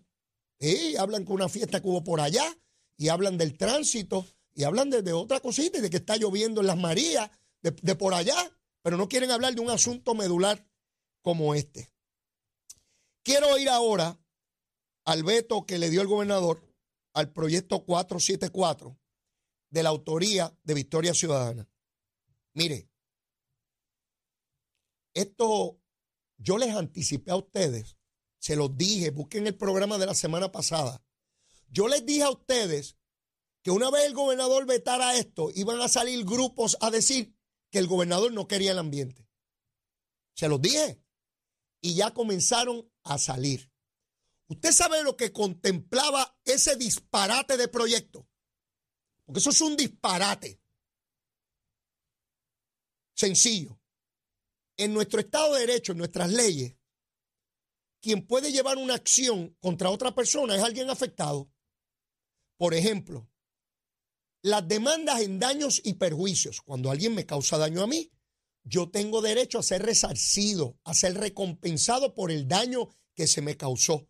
Sí, 0.61 0.97
hablan 0.97 1.25
con 1.25 1.35
una 1.35 1.49
fiesta 1.49 1.83
que 1.83 1.88
hubo 1.88 2.04
por 2.04 2.21
allá 2.21 2.56
y 2.97 3.09
hablan 3.09 3.37
del 3.37 3.59
tránsito 3.59 4.25
y 4.54 4.62
hablan 4.62 4.88
de, 4.88 5.12
otra 5.12 5.40
cosita 5.40 5.78
y 5.78 5.80
de 5.83 5.90
que 5.90 5.99
está 5.99 6.16
lloviendo 6.16 6.61
en 6.61 6.68
las 6.68 6.78
Marías, 6.78 7.30
de, 7.61 7.73
de 7.73 7.95
por 7.97 8.14
allá, 8.14 8.37
pero 8.83 8.97
no 8.97 9.09
quieren 9.09 9.30
hablar 9.30 9.54
de 9.54 9.61
un 9.61 9.68
asunto 9.68 10.14
medular 10.14 10.64
como 11.21 11.54
este. 11.54 11.92
Quiero 13.23 13.59
ir 13.59 13.68
ahora 13.68 14.18
al 15.04 15.25
veto 15.25 15.66
que 15.66 15.78
le 15.78 15.90
dio 15.90 16.00
el 16.00 16.06
gobernador 16.06 16.62
al 17.12 17.33
proyecto 17.33 17.85
474 17.85 18.97
de 19.71 19.83
la 19.83 19.88
autoría 19.88 20.56
de 20.62 20.75
Victoria 20.75 21.12
Ciudadana. 21.12 21.68
Mire, 22.54 22.88
esto 25.16 25.80
yo 26.37 26.58
les 26.58 26.75
anticipé 26.75 27.30
a 27.30 27.37
ustedes, 27.37 27.96
se 28.38 28.54
los 28.54 28.76
dije, 28.76 29.11
busquen 29.11 29.46
el 29.46 29.56
programa 29.56 29.99
de 29.99 30.06
la 30.06 30.14
semana 30.14 30.52
pasada. 30.52 31.02
Yo 31.68 31.88
les 31.88 32.04
dije 32.04 32.23
a 32.23 32.30
ustedes 32.30 32.96
que 33.62 33.70
una 33.70 33.90
vez 33.90 34.04
el 34.04 34.14
gobernador 34.14 34.66
vetara 34.66 35.16
esto, 35.16 35.50
iban 35.54 35.80
a 35.80 35.88
salir 35.88 36.25
grupos 36.25 36.76
a 36.80 36.90
decir 36.90 37.35
que 37.70 37.78
el 37.78 37.87
gobernador 37.87 38.32
no 38.32 38.46
quería 38.46 38.73
el 38.73 38.78
ambiente. 38.78 39.28
Se 40.35 40.49
los 40.49 40.61
dije. 40.61 41.02
Y 41.80 41.94
ya 41.94 42.12
comenzaron 42.12 42.90
a 43.02 43.18
salir. 43.18 43.73
¿Usted 44.49 44.73
sabe 44.73 45.02
lo 45.02 45.16
que 45.16 45.32
contemplaba 45.32 46.38
ese 46.44 46.76
disparate 46.76 47.56
de 47.56 47.68
proyecto? 47.68 48.28
Porque 49.25 49.40
eso 49.40 49.50
es 49.50 49.61
un 49.61 49.76
disparate. 49.76 50.61
Sencillo. 53.14 53.75
En 54.76 54.92
nuestro 54.92 55.21
Estado 55.21 55.54
de 55.54 55.61
Derecho, 55.61 55.92
en 55.92 55.99
nuestras 55.99 56.30
leyes, 56.30 56.76
quien 58.00 58.26
puede 58.26 58.52
llevar 58.52 58.76
una 58.76 58.95
acción 58.95 59.56
contra 59.61 59.90
otra 59.90 60.14
persona 60.14 60.56
es 60.56 60.62
alguien 60.62 60.90
afectado. 60.90 61.50
Por 62.56 62.75
ejemplo, 62.75 63.28
las 64.42 64.66
demandas 64.68 65.23
en 65.23 65.38
daños 65.38 65.80
y 65.85 65.95
perjuicios. 65.95 66.61
Cuando 66.61 66.90
alguien 66.90 67.14
me 67.14 67.26
causa 67.26 67.59
daño 67.59 67.83
a 67.83 67.87
mí, 67.87 68.12
yo 68.62 68.90
tengo 68.90 69.21
derecho 69.21 69.59
a 69.59 69.62
ser 69.62 69.83
resarcido, 69.83 70.78
a 70.85 70.95
ser 70.95 71.14
recompensado 71.14 72.14
por 72.14 72.30
el 72.30 72.47
daño 72.47 72.88
que 73.14 73.26
se 73.26 73.42
me 73.42 73.56
causó. 73.56 74.09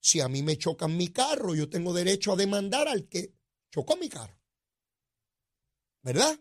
Si 0.00 0.20
a 0.20 0.28
mí 0.28 0.42
me 0.42 0.58
chocan 0.58 0.96
mi 0.96 1.08
carro, 1.08 1.54
yo 1.54 1.68
tengo 1.68 1.92
derecho 1.92 2.32
a 2.32 2.36
demandar 2.36 2.88
al 2.88 3.08
que 3.08 3.34
chocó 3.70 3.96
mi 3.96 4.08
carro. 4.08 4.40
¿Verdad? 6.02 6.38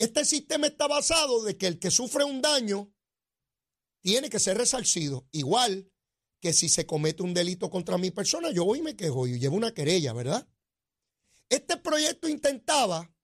Este 0.00 0.24
sistema 0.24 0.66
está 0.66 0.88
basado 0.88 1.44
de 1.44 1.58
que 1.58 1.66
el 1.66 1.78
que 1.78 1.90
sufre 1.90 2.24
un 2.24 2.40
daño 2.40 2.90
tiene 4.00 4.30
que 4.30 4.38
ser 4.40 4.56
resarcido. 4.56 5.28
Igual 5.30 5.92
que 6.40 6.54
si 6.54 6.70
se 6.70 6.86
comete 6.86 7.22
un 7.22 7.34
delito 7.34 7.68
contra 7.68 7.98
mi 7.98 8.10
persona, 8.10 8.50
yo 8.50 8.64
voy 8.64 8.78
y 8.78 8.82
me 8.82 8.96
quejo 8.96 9.26
y 9.26 9.38
llevo 9.38 9.56
una 9.56 9.74
querella, 9.74 10.14
¿verdad? 10.14 10.48
Este 11.50 11.76
proyecto 11.76 12.30
intentaba 12.30 13.14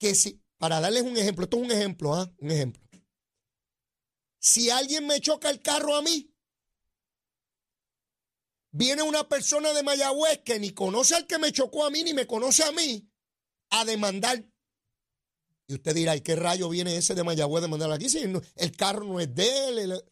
que 0.00 0.16
si, 0.16 0.42
para 0.56 0.80
darles 0.80 1.04
un 1.04 1.16
ejemplo, 1.16 1.44
esto 1.44 1.58
es 1.58 1.62
un 1.62 1.70
ejemplo, 1.70 2.12
¿ah? 2.12 2.28
Un 2.38 2.50
ejemplo. 2.50 2.82
Si 4.40 4.70
alguien 4.70 5.06
me 5.06 5.20
choca 5.20 5.48
el 5.48 5.62
carro 5.62 5.94
a 5.94 6.02
mí, 6.02 6.34
viene 8.72 9.02
una 9.02 9.28
persona 9.28 9.72
de 9.72 9.84
Mayagüez 9.84 10.42
que 10.44 10.58
ni 10.58 10.72
conoce 10.72 11.14
al 11.14 11.28
que 11.28 11.38
me 11.38 11.52
chocó 11.52 11.86
a 11.86 11.90
mí, 11.90 12.02
ni 12.02 12.14
me 12.14 12.26
conoce 12.26 12.64
a 12.64 12.72
mí, 12.72 13.08
a 13.70 13.84
demandar. 13.84 14.44
Y 15.68 15.74
usted 15.74 15.94
dirá, 15.94 16.16
¿y 16.16 16.22
qué 16.22 16.34
rayo 16.34 16.70
viene 16.70 16.96
ese 16.96 17.14
de 17.14 17.22
Mayagüez 17.22 17.60
a 17.60 17.66
demandar 17.66 17.92
aquí? 17.92 18.08
Si 18.08 18.18
el 18.18 18.76
carro 18.76 19.04
no 19.04 19.20
es 19.20 19.34
de 19.34 19.68
él. 19.68 20.02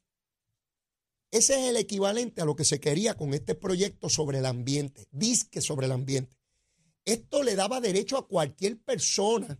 Ese 1.31 1.55
es 1.55 1.71
el 1.71 1.79
equivalente 1.79 2.43
a 2.43 2.45
lo 2.45 2.55
que 2.55 2.65
se 2.65 2.79
quería 2.79 3.15
con 3.15 3.33
este 3.33 3.55
proyecto 3.55 4.11
sobre 4.11 4.39
el 4.39 4.47
ambiente, 4.47 5.07
disque 5.11 5.63
sobre 5.63 5.87
el 5.87 5.93
ambiente. 5.93 6.37
Esto 7.07 7.43
le 7.43 7.57
daba 7.57 7.81
derecho 7.81 8.19
a 8.19 8.29
cualquier 8.29 8.79
persona 8.79 9.59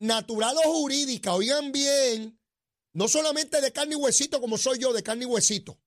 natural 0.00 0.56
o 0.64 0.72
jurídica, 0.72 1.32
oigan 1.34 1.70
bien, 1.70 2.38
no 2.92 3.06
solamente 3.06 3.60
de 3.60 3.72
carne 3.72 3.94
y 3.94 3.96
huesito 3.96 4.40
como 4.40 4.58
soy 4.58 4.80
yo, 4.80 4.92
de 4.92 5.02
carne 5.02 5.24
y 5.24 5.26
huesito, 5.26 5.78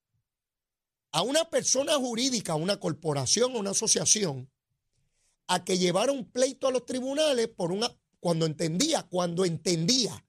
a 1.12 1.22
una 1.22 1.48
persona 1.50 1.94
jurídica, 1.96 2.52
a 2.52 2.56
una 2.56 2.80
corporación 2.80 3.54
o 3.54 3.58
una 3.58 3.70
asociación, 3.70 4.50
a 5.46 5.64
que 5.64 5.78
llevara 5.78 6.12
un 6.12 6.30
pleito 6.30 6.66
a 6.66 6.70
los 6.70 6.86
tribunales 6.86 7.48
por 7.48 7.72
una, 7.72 7.94
cuando 8.20 8.46
entendía, 8.46 9.02
cuando 9.04 9.44
entendía 9.44 10.24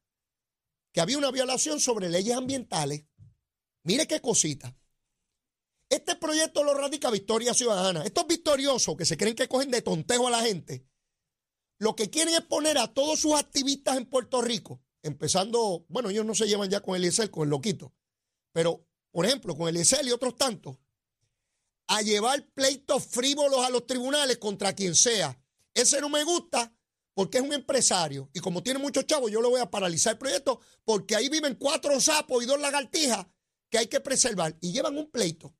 que 0.91 1.01
había 1.01 1.17
una 1.17 1.31
violación 1.31 1.79
sobre 1.79 2.09
leyes 2.09 2.35
ambientales. 2.35 3.05
Mire 3.83 4.07
qué 4.07 4.21
cosita. 4.21 4.75
Este 5.89 6.15
proyecto 6.15 6.63
lo 6.63 6.73
radica 6.73 7.09
Victoria 7.09 7.53
Ciudadana. 7.53 8.03
Estos 8.03 8.27
victoriosos 8.27 8.95
que 8.95 9.05
se 9.05 9.17
creen 9.17 9.35
que 9.35 9.47
cogen 9.47 9.71
de 9.71 9.81
tontejo 9.81 10.27
a 10.27 10.31
la 10.31 10.41
gente, 10.41 10.85
lo 11.79 11.95
que 11.95 12.09
quieren 12.09 12.35
es 12.35 12.41
poner 12.41 12.77
a 12.77 12.93
todos 12.93 13.19
sus 13.19 13.33
activistas 13.35 13.97
en 13.97 14.05
Puerto 14.05 14.41
Rico, 14.41 14.81
empezando, 15.01 15.85
bueno, 15.87 16.09
ellos 16.09 16.25
no 16.25 16.35
se 16.35 16.47
llevan 16.47 16.69
ya 16.69 16.81
con 16.81 16.95
el 16.95 17.01
Eliezer, 17.01 17.31
con 17.31 17.43
el 17.43 17.49
loquito, 17.49 17.93
pero, 18.51 18.85
por 19.11 19.25
ejemplo, 19.25 19.55
con 19.55 19.67
el 19.67 19.75
Eliezer 19.75 20.05
y 20.05 20.11
otros 20.11 20.35
tantos, 20.35 20.77
a 21.87 22.01
llevar 22.01 22.47
pleitos 22.53 23.05
frívolos 23.05 23.65
a 23.65 23.69
los 23.71 23.87
tribunales 23.87 24.37
contra 24.37 24.73
quien 24.73 24.93
sea. 24.93 25.41
Ese 25.73 26.01
no 26.01 26.09
me 26.09 26.23
gusta 26.23 26.71
porque 27.19 27.39
es 27.39 27.43
un 27.43 27.51
empresario 27.51 28.29
y 28.31 28.39
como 28.39 28.63
tiene 28.63 28.79
muchos 28.79 29.05
chavos, 29.05 29.29
yo 29.29 29.41
le 29.41 29.49
voy 29.49 29.59
a 29.59 29.69
paralizar 29.69 30.13
el 30.13 30.17
proyecto 30.17 30.61
porque 30.85 31.17
ahí 31.17 31.27
viven 31.27 31.55
cuatro 31.55 31.99
sapos 31.99 32.41
y 32.41 32.45
dos 32.45 32.61
lagartijas 32.61 33.27
que 33.69 33.77
hay 33.77 33.87
que 33.87 33.99
preservar 33.99 34.57
y 34.61 34.71
llevan 34.71 34.97
un 34.97 35.11
pleito. 35.11 35.53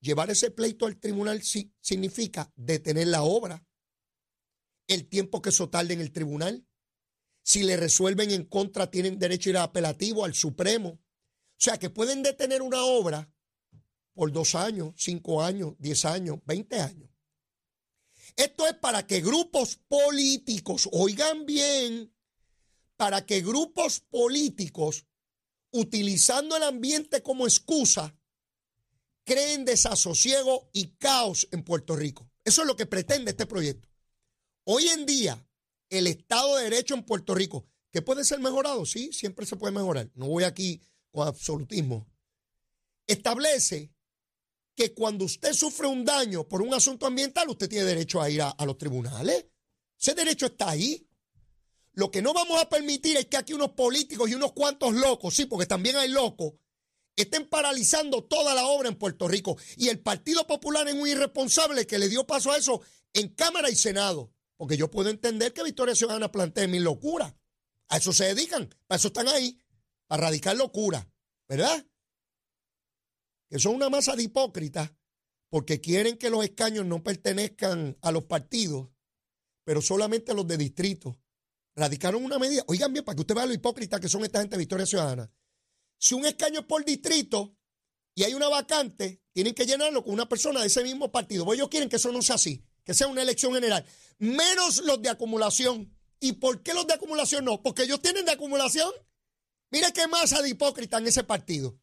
Llevar 0.00 0.30
ese 0.30 0.50
pleito 0.50 0.86
al 0.86 0.98
tribunal 0.98 1.42
significa 1.42 2.50
detener 2.56 3.08
la 3.08 3.22
obra, 3.22 3.62
el 4.86 5.10
tiempo 5.10 5.42
que 5.42 5.50
eso 5.50 5.68
tarde 5.68 5.92
en 5.92 6.00
el 6.00 6.10
tribunal. 6.10 6.66
Si 7.42 7.62
le 7.62 7.76
resuelven 7.76 8.30
en 8.30 8.46
contra, 8.46 8.90
tienen 8.90 9.18
derecho 9.18 9.50
a 9.50 9.52
ir 9.52 9.56
a 9.58 9.64
apelativo 9.64 10.24
al 10.24 10.32
Supremo. 10.32 10.88
O 10.88 11.02
sea, 11.58 11.78
que 11.78 11.90
pueden 11.90 12.22
detener 12.22 12.62
una 12.62 12.82
obra 12.82 13.30
por 14.14 14.32
dos 14.32 14.54
años, 14.54 14.94
cinco 14.96 15.42
años, 15.42 15.74
diez 15.78 16.06
años, 16.06 16.38
veinte 16.46 16.80
años. 16.80 17.09
Esto 18.40 18.66
es 18.66 18.72
para 18.72 19.06
que 19.06 19.20
grupos 19.20 19.76
políticos, 19.86 20.88
oigan 20.92 21.44
bien, 21.44 22.10
para 22.96 23.26
que 23.26 23.42
grupos 23.42 24.00
políticos, 24.00 25.04
utilizando 25.72 26.56
el 26.56 26.62
ambiente 26.62 27.22
como 27.22 27.46
excusa, 27.46 28.18
creen 29.24 29.66
desasosiego 29.66 30.70
y 30.72 30.92
caos 30.96 31.48
en 31.52 31.62
Puerto 31.62 31.94
Rico. 31.94 32.30
Eso 32.42 32.62
es 32.62 32.66
lo 32.66 32.76
que 32.76 32.86
pretende 32.86 33.32
este 33.32 33.44
proyecto. 33.44 33.90
Hoy 34.64 34.88
en 34.88 35.04
día, 35.04 35.46
el 35.90 36.06
Estado 36.06 36.56
de 36.56 36.64
Derecho 36.64 36.94
en 36.94 37.04
Puerto 37.04 37.34
Rico, 37.34 37.66
que 37.90 38.00
puede 38.00 38.24
ser 38.24 38.40
mejorado, 38.40 38.86
sí, 38.86 39.12
siempre 39.12 39.44
se 39.44 39.56
puede 39.56 39.74
mejorar. 39.74 40.10
No 40.14 40.28
voy 40.28 40.44
aquí 40.44 40.80
con 41.10 41.28
absolutismo. 41.28 42.06
Establece 43.06 43.92
que 44.80 44.94
cuando 44.94 45.26
usted 45.26 45.52
sufre 45.52 45.86
un 45.86 46.06
daño 46.06 46.48
por 46.48 46.62
un 46.62 46.72
asunto 46.72 47.04
ambiental, 47.04 47.50
usted 47.50 47.68
tiene 47.68 47.84
derecho 47.84 48.18
a 48.18 48.30
ir 48.30 48.40
a, 48.40 48.48
a 48.48 48.64
los 48.64 48.78
tribunales. 48.78 49.44
Ese 50.00 50.14
derecho 50.14 50.46
está 50.46 50.70
ahí. 50.70 51.06
Lo 51.92 52.10
que 52.10 52.22
no 52.22 52.32
vamos 52.32 52.58
a 52.58 52.66
permitir 52.66 53.18
es 53.18 53.26
que 53.26 53.36
aquí 53.36 53.52
unos 53.52 53.72
políticos 53.72 54.30
y 54.30 54.34
unos 54.34 54.52
cuantos 54.52 54.94
locos, 54.94 55.36
sí, 55.36 55.44
porque 55.44 55.66
también 55.66 55.96
hay 55.96 56.08
locos, 56.08 56.54
estén 57.14 57.46
paralizando 57.46 58.24
toda 58.24 58.54
la 58.54 58.68
obra 58.68 58.88
en 58.88 58.96
Puerto 58.96 59.28
Rico. 59.28 59.58
Y 59.76 59.88
el 59.88 60.00
Partido 60.00 60.46
Popular 60.46 60.88
es 60.88 60.94
muy 60.94 61.10
irresponsable 61.10 61.86
que 61.86 61.98
le 61.98 62.08
dio 62.08 62.26
paso 62.26 62.50
a 62.50 62.56
eso 62.56 62.80
en 63.12 63.28
Cámara 63.34 63.68
y 63.68 63.76
Senado. 63.76 64.32
Porque 64.56 64.78
yo 64.78 64.90
puedo 64.90 65.10
entender 65.10 65.52
que 65.52 65.62
Victoria 65.62 65.94
Ciudadana 65.94 66.32
plantee 66.32 66.68
mi 66.68 66.78
locura. 66.78 67.36
A 67.90 67.98
eso 67.98 68.14
se 68.14 68.34
dedican, 68.34 68.74
para 68.86 68.96
eso 68.96 69.08
están 69.08 69.28
ahí, 69.28 69.60
para 70.06 70.22
radicar 70.22 70.56
locura, 70.56 71.06
¿verdad? 71.46 71.84
Que 73.50 73.58
son 73.58 73.74
una 73.74 73.90
masa 73.90 74.16
de 74.16 74.22
hipócritas 74.22 74.92
porque 75.50 75.80
quieren 75.80 76.16
que 76.16 76.30
los 76.30 76.44
escaños 76.44 76.86
no 76.86 77.02
pertenezcan 77.02 77.98
a 78.00 78.12
los 78.12 78.24
partidos, 78.24 78.88
pero 79.64 79.82
solamente 79.82 80.32
a 80.32 80.34
los 80.34 80.46
de 80.46 80.56
distrito. 80.56 81.20
Radicaron 81.74 82.24
una 82.24 82.38
medida. 82.38 82.62
Oigan 82.68 82.92
bien, 82.92 83.04
para 83.04 83.16
que 83.16 83.22
usted 83.22 83.34
vea 83.34 83.46
lo 83.46 83.52
hipócrita 83.52 84.00
que 84.00 84.08
son 84.08 84.24
esta 84.24 84.40
gente 84.40 84.54
de 84.54 84.60
Victoria 84.60 84.86
Ciudadana. 84.86 85.30
Si 85.98 86.14
un 86.14 86.24
escaño 86.24 86.60
es 86.60 86.66
por 86.66 86.84
distrito 86.84 87.56
y 88.14 88.22
hay 88.22 88.34
una 88.34 88.48
vacante, 88.48 89.22
tienen 89.32 89.54
que 89.54 89.66
llenarlo 89.66 90.04
con 90.04 90.14
una 90.14 90.28
persona 90.28 90.60
de 90.60 90.68
ese 90.68 90.84
mismo 90.84 91.10
partido. 91.10 91.44
Pues 91.44 91.58
ellos 91.58 91.68
quieren 91.68 91.88
que 91.88 91.96
eso 91.96 92.12
no 92.12 92.22
sea 92.22 92.36
así, 92.36 92.64
que 92.84 92.94
sea 92.94 93.08
una 93.08 93.22
elección 93.22 93.52
general 93.52 93.84
menos 94.20 94.84
los 94.84 95.02
de 95.02 95.08
acumulación. 95.08 95.92
¿Y 96.20 96.34
por 96.34 96.62
qué 96.62 96.74
los 96.74 96.86
de 96.86 96.94
acumulación 96.94 97.44
no? 97.44 97.62
Porque 97.62 97.82
ellos 97.82 98.00
tienen 98.00 98.24
de 98.24 98.32
acumulación. 98.32 98.92
Mire 99.70 99.92
qué 99.92 100.06
masa 100.06 100.42
de 100.42 100.50
hipócrita 100.50 100.98
en 100.98 101.08
ese 101.08 101.24
partido. 101.24 101.79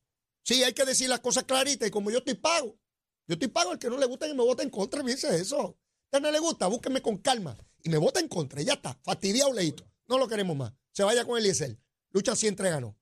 Sí, 0.47 0.63
hay 0.63 0.71
que 0.71 0.85
decir 0.85 1.09
las 1.09 1.19
cosas 1.19 1.43
claritas 1.43 1.89
y 1.89 1.91
como 1.91 2.09
yo 2.09 2.19
estoy 2.19 2.35
pago, 2.35 2.79
yo 3.27 3.33
estoy 3.33 3.49
pago 3.49 3.71
al 3.71 3.79
que 3.79 3.89
no 3.89 3.97
le 3.97 4.05
gusta 4.05 4.29
y 4.29 4.33
me 4.33 4.45
vota 4.45 4.63
en 4.63 4.69
contra, 4.69 5.03
dice 5.03 5.35
eso. 5.35 5.77
A 6.13 6.21
no 6.21 6.31
le 6.31 6.39
gusta, 6.39 6.67
búsquenme 6.67 7.01
con 7.01 7.17
calma 7.17 7.57
y 7.83 7.89
me 7.89 7.97
vota 7.97 8.21
en 8.21 8.29
contra 8.29 8.61
y 8.61 8.63
ya 8.63 8.75
está, 8.75 8.97
fastidiado 9.03 9.51
leíto. 9.51 9.85
No 10.07 10.17
lo 10.17 10.25
queremos 10.29 10.55
más. 10.55 10.71
Se 10.93 11.03
vaya 11.03 11.25
con 11.25 11.37
Eliezer. 11.37 11.77
Lucha 12.11 12.33
siempre 12.33 12.69
ganó. 12.69 12.97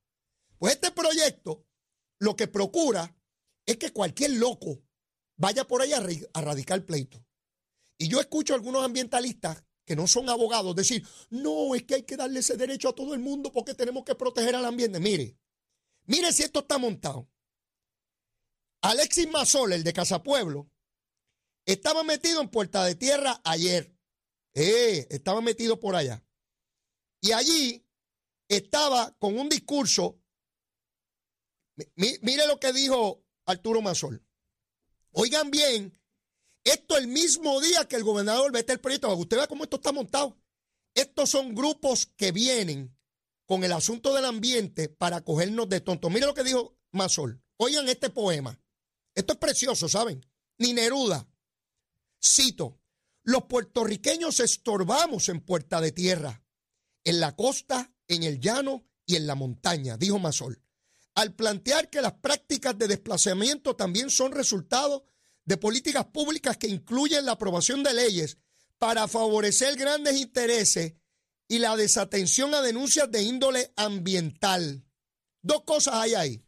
Pues 0.58 0.74
este 0.74 0.90
proyecto 0.90 1.68
lo 2.18 2.36
que 2.36 2.48
procura 2.48 3.16
es 3.68 3.78
que 3.78 3.94
cualquier 3.94 4.32
loco 4.32 4.82
vaya 5.36 5.68
por 5.68 5.84
ahí 5.84 5.94
a, 5.94 6.42
radicar 6.42 6.84
pleito. 6.84 7.24
Y 8.00 8.08
yo 8.08 8.20
escucho 8.20 8.54
a 8.54 8.56
algunos 8.56 8.84
ambientalistas 8.84 9.64
que 9.86 9.96
no 9.96 10.08
son 10.08 10.30
abogados 10.30 10.75
decir, 10.75 11.08
no, 11.30 11.75
es 11.75 11.84
que 11.84 11.94
hay 11.94 12.04
que 12.04 12.18
darle 12.18 12.40
ese 12.40 12.58
derecho 12.58 12.90
a 12.90 12.96
todo 12.96 13.14
el 13.14 13.20
mundo 13.20 13.52
porque 13.52 13.75
tenemos 13.75 14.04
que 14.04 14.16
proteger 14.16 14.56
al 14.56 14.66
ambiente. 14.66 15.00
Mire, 15.00 15.38
mire 16.08 16.34
si 16.34 16.42
esto 16.42 16.62
está 16.62 16.80
montado. 16.80 17.30
Alexis 18.86 19.27
Mazol, 19.32 19.74
el 19.74 19.84
de 19.84 19.94
Casapueblo, 19.94 20.70
estaba 21.65 22.04
metido 22.04 22.39
en 22.39 22.50
Puerta 22.50 22.84
de 22.84 22.94
Tierra 22.94 23.42
ayer. 23.44 23.98
Eh, 24.54 25.08
estaba 25.10 25.42
metido 25.42 25.80
por 25.80 25.96
allá. 25.96 26.24
Y 27.20 27.32
allí 27.32 27.84
estaba 28.48 29.18
con 29.18 29.39
un 29.39 29.50
discurso. 29.50 30.22
mire 31.96 32.46
lo 32.46 32.60
que 32.60 32.74
dijo 32.74 33.25
Arturo 33.48 33.82
Mazol. 33.82 34.24
Oigan 35.13 35.50
bien, 35.50 36.00
esto 36.63 36.96
el 36.96 37.08
mismo 37.08 37.60
día 37.62 37.88
que 37.88 37.96
el 37.96 38.04
gobernador 38.04 38.51
vete 38.51 38.74
el 38.74 38.82
proyecto, 38.82 39.12
usted 39.15 39.38
vea 39.38 39.48
cómo 39.48 39.63
esto 39.63 39.77
está 39.77 39.94
montado. 39.94 40.38
Estos 40.94 41.32
son 41.32 41.56
grupos 41.56 42.06
que 42.06 42.32
vienen 42.32 42.96
con 43.48 43.63
el 43.63 43.72
asunto 43.72 44.13
del 44.13 44.25
ambiente 44.25 44.89
para 44.89 45.22
cogernos 45.22 45.70
de 45.70 45.82
tontos. 45.82 46.12
Mire 46.12 46.27
lo 46.27 46.36
que 46.36 46.44
dijo 46.44 46.77
Mazol. 46.92 47.42
Oigan 47.58 47.89
este 47.89 48.12
poema. 48.12 48.62
Esto 49.15 49.34
es 49.34 49.39
precioso, 49.39 49.89
¿saben? 49.89 50.24
Ni 50.60 50.74
Neruda. 50.74 51.27
Cito, 52.24 52.79
los 53.24 53.45
puertorriqueños 53.45 54.39
estorbamos 54.39 55.29
en 55.29 55.41
Puerta 55.41 55.81
de 55.81 55.91
Tierra, 55.91 56.43
en 57.03 57.19
la 57.19 57.36
costa, 57.36 57.91
en 58.07 58.24
el 58.24 58.39
llano 58.39 58.86
y 59.05 59.15
en 59.15 59.25
la 59.25 59.36
montaña, 59.36 59.98
dijo 59.98 60.19
Mazol 60.19 60.62
al 61.15 61.34
plantear 61.34 61.89
que 61.89 62.01
las 62.01 62.13
prácticas 62.13 62.77
de 62.77 62.89
desplazamiento 62.89 63.75
también 63.75 64.10
son 64.10 64.34
resultado 64.34 65.05
de 65.45 65.57
políticas 65.57 66.05
públicas 66.05 66.57
que 66.57 66.67
incluyen 66.67 67.25
la 67.25 67.34
aprobación 67.34 67.84
de 67.84 67.93
leyes 67.93 68.38
para 68.77 69.07
favorecer 69.07 69.77
grandes 69.77 70.17
intereses 70.17 70.93
y 71.48 71.60
la 71.60 71.77
desatención 71.77 72.53
a 72.53 72.62
denuncias 72.62 73.10
de 73.10 73.24
índole 73.24 73.72
ambiental. 73.77 74.84
Dos 75.41 75.63
cosas 75.63 75.93
hay 75.95 76.15
ahí. 76.15 76.45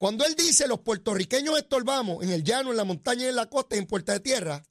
Cuando 0.00 0.24
él 0.24 0.34
dice 0.34 0.66
los 0.66 0.80
puertorriqueños 0.80 1.58
estorbamos 1.58 2.24
en 2.24 2.30
el 2.30 2.42
llano, 2.42 2.70
en 2.70 2.78
la 2.78 2.84
montaña 2.84 3.28
en 3.28 3.36
la 3.36 3.50
costa, 3.50 3.76
en 3.76 3.86
Puerta 3.86 4.14
de 4.14 4.20
Tierra, 4.20 4.64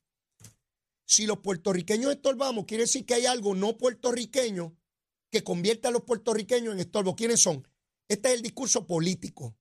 si 1.06 1.28
los 1.28 1.38
puertorriqueños 1.38 2.12
estorbamos, 2.12 2.66
quiere 2.66 2.86
decir 2.86 3.06
que 3.06 3.14
hay 3.14 3.28
algo 3.28 3.54
no 3.54 3.78
puertorriqueño 3.78 4.76
que 5.30 5.44
convierta 5.44 5.90
a 5.90 5.92
los 5.92 6.02
puertorriqueños 6.02 6.74
en 6.74 6.80
estorbo. 6.80 7.16
¿Quiénes 7.16 7.42
son? 7.42 7.68
Este 8.08 8.30
es 8.30 8.36
el 8.38 8.42
discurso 8.42 8.88
político. 8.88 9.56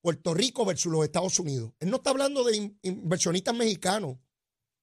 Puerto 0.00 0.34
Rico 0.34 0.64
versus 0.64 0.90
los 0.90 1.04
Estados 1.04 1.38
Unidos. 1.38 1.72
Él 1.78 1.90
no 1.90 1.98
está 1.98 2.10
hablando 2.10 2.42
de 2.42 2.76
inversionistas 2.82 3.54
mexicanos 3.54 4.18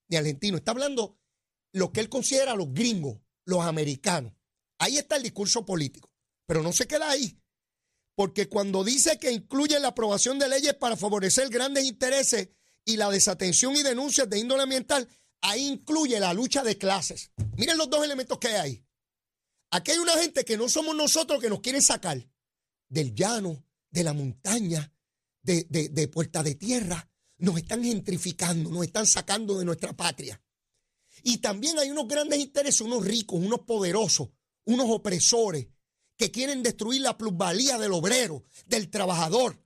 ni 0.08 0.16
argentinos, 0.16 0.60
está 0.60 0.70
hablando 0.70 1.18
lo 1.74 1.92
que 1.92 2.00
él 2.00 2.08
considera 2.08 2.54
los 2.54 2.72
gringos, 2.72 3.18
los 3.44 3.60
americanos. 3.60 4.32
Ahí 4.78 4.96
está 4.96 5.16
el 5.16 5.22
discurso 5.22 5.66
político. 5.66 6.10
Pero 6.46 6.62
no 6.62 6.72
se 6.72 6.86
queda 6.88 7.10
ahí. 7.10 7.39
Porque 8.20 8.50
cuando 8.50 8.84
dice 8.84 9.18
que 9.18 9.32
incluye 9.32 9.80
la 9.80 9.88
aprobación 9.88 10.38
de 10.38 10.46
leyes 10.46 10.74
para 10.74 10.94
favorecer 10.94 11.48
grandes 11.48 11.84
intereses 11.84 12.50
y 12.84 12.98
la 12.98 13.08
desatención 13.08 13.74
y 13.76 13.82
denuncias 13.82 14.28
de 14.28 14.38
índole 14.38 14.62
ambiental, 14.62 15.08
ahí 15.40 15.66
incluye 15.66 16.20
la 16.20 16.34
lucha 16.34 16.62
de 16.62 16.76
clases. 16.76 17.30
Miren 17.56 17.78
los 17.78 17.88
dos 17.88 18.04
elementos 18.04 18.36
que 18.38 18.48
hay 18.48 18.54
ahí. 18.56 18.86
Aquí 19.70 19.92
hay 19.92 19.98
una 20.00 20.18
gente 20.18 20.44
que 20.44 20.58
no 20.58 20.68
somos 20.68 20.94
nosotros 20.94 21.40
que 21.40 21.48
nos 21.48 21.60
quieren 21.60 21.80
sacar 21.80 22.28
del 22.90 23.14
llano, 23.14 23.64
de 23.90 24.04
la 24.04 24.12
montaña, 24.12 24.92
de, 25.40 25.64
de, 25.64 26.08
Puerta 26.08 26.42
de 26.42 26.56
Tierra. 26.56 27.08
Nos 27.38 27.56
están 27.56 27.82
gentrificando, 27.82 28.68
nos 28.68 28.84
están 28.84 29.06
sacando 29.06 29.58
de 29.58 29.64
nuestra 29.64 29.96
patria. 29.96 30.38
Y 31.22 31.38
también 31.38 31.78
hay 31.78 31.90
unos 31.90 32.06
grandes 32.06 32.38
intereses, 32.38 32.82
unos 32.82 33.02
ricos, 33.02 33.40
unos 33.40 33.60
poderosos, 33.60 34.28
unos 34.66 34.90
opresores 34.90 35.68
que 36.20 36.30
quieren 36.30 36.62
destruir 36.62 37.00
la 37.00 37.16
plusvalía 37.16 37.78
del 37.78 37.94
obrero, 37.94 38.44
del 38.66 38.90
trabajador, 38.90 39.64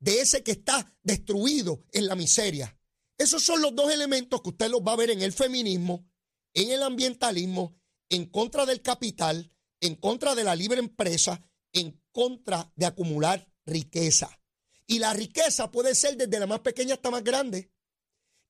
de 0.00 0.20
ese 0.20 0.42
que 0.42 0.50
está 0.50 0.92
destruido 1.04 1.84
en 1.92 2.08
la 2.08 2.16
miseria. 2.16 2.76
Esos 3.16 3.44
son 3.44 3.62
los 3.62 3.72
dos 3.72 3.92
elementos 3.92 4.42
que 4.42 4.48
usted 4.48 4.68
los 4.68 4.80
va 4.80 4.94
a 4.94 4.96
ver 4.96 5.10
en 5.10 5.22
el 5.22 5.32
feminismo, 5.32 6.10
en 6.54 6.72
el 6.72 6.82
ambientalismo 6.82 7.80
en 8.08 8.26
contra 8.26 8.66
del 8.66 8.82
capital, 8.82 9.52
en 9.78 9.94
contra 9.94 10.34
de 10.34 10.42
la 10.42 10.56
libre 10.56 10.80
empresa, 10.80 11.40
en 11.72 12.02
contra 12.10 12.72
de 12.74 12.86
acumular 12.86 13.48
riqueza. 13.64 14.40
Y 14.88 14.98
la 14.98 15.14
riqueza 15.14 15.70
puede 15.70 15.94
ser 15.94 16.16
desde 16.16 16.40
la 16.40 16.48
más 16.48 16.60
pequeña 16.62 16.94
hasta 16.94 17.12
más 17.12 17.22
grande. 17.22 17.70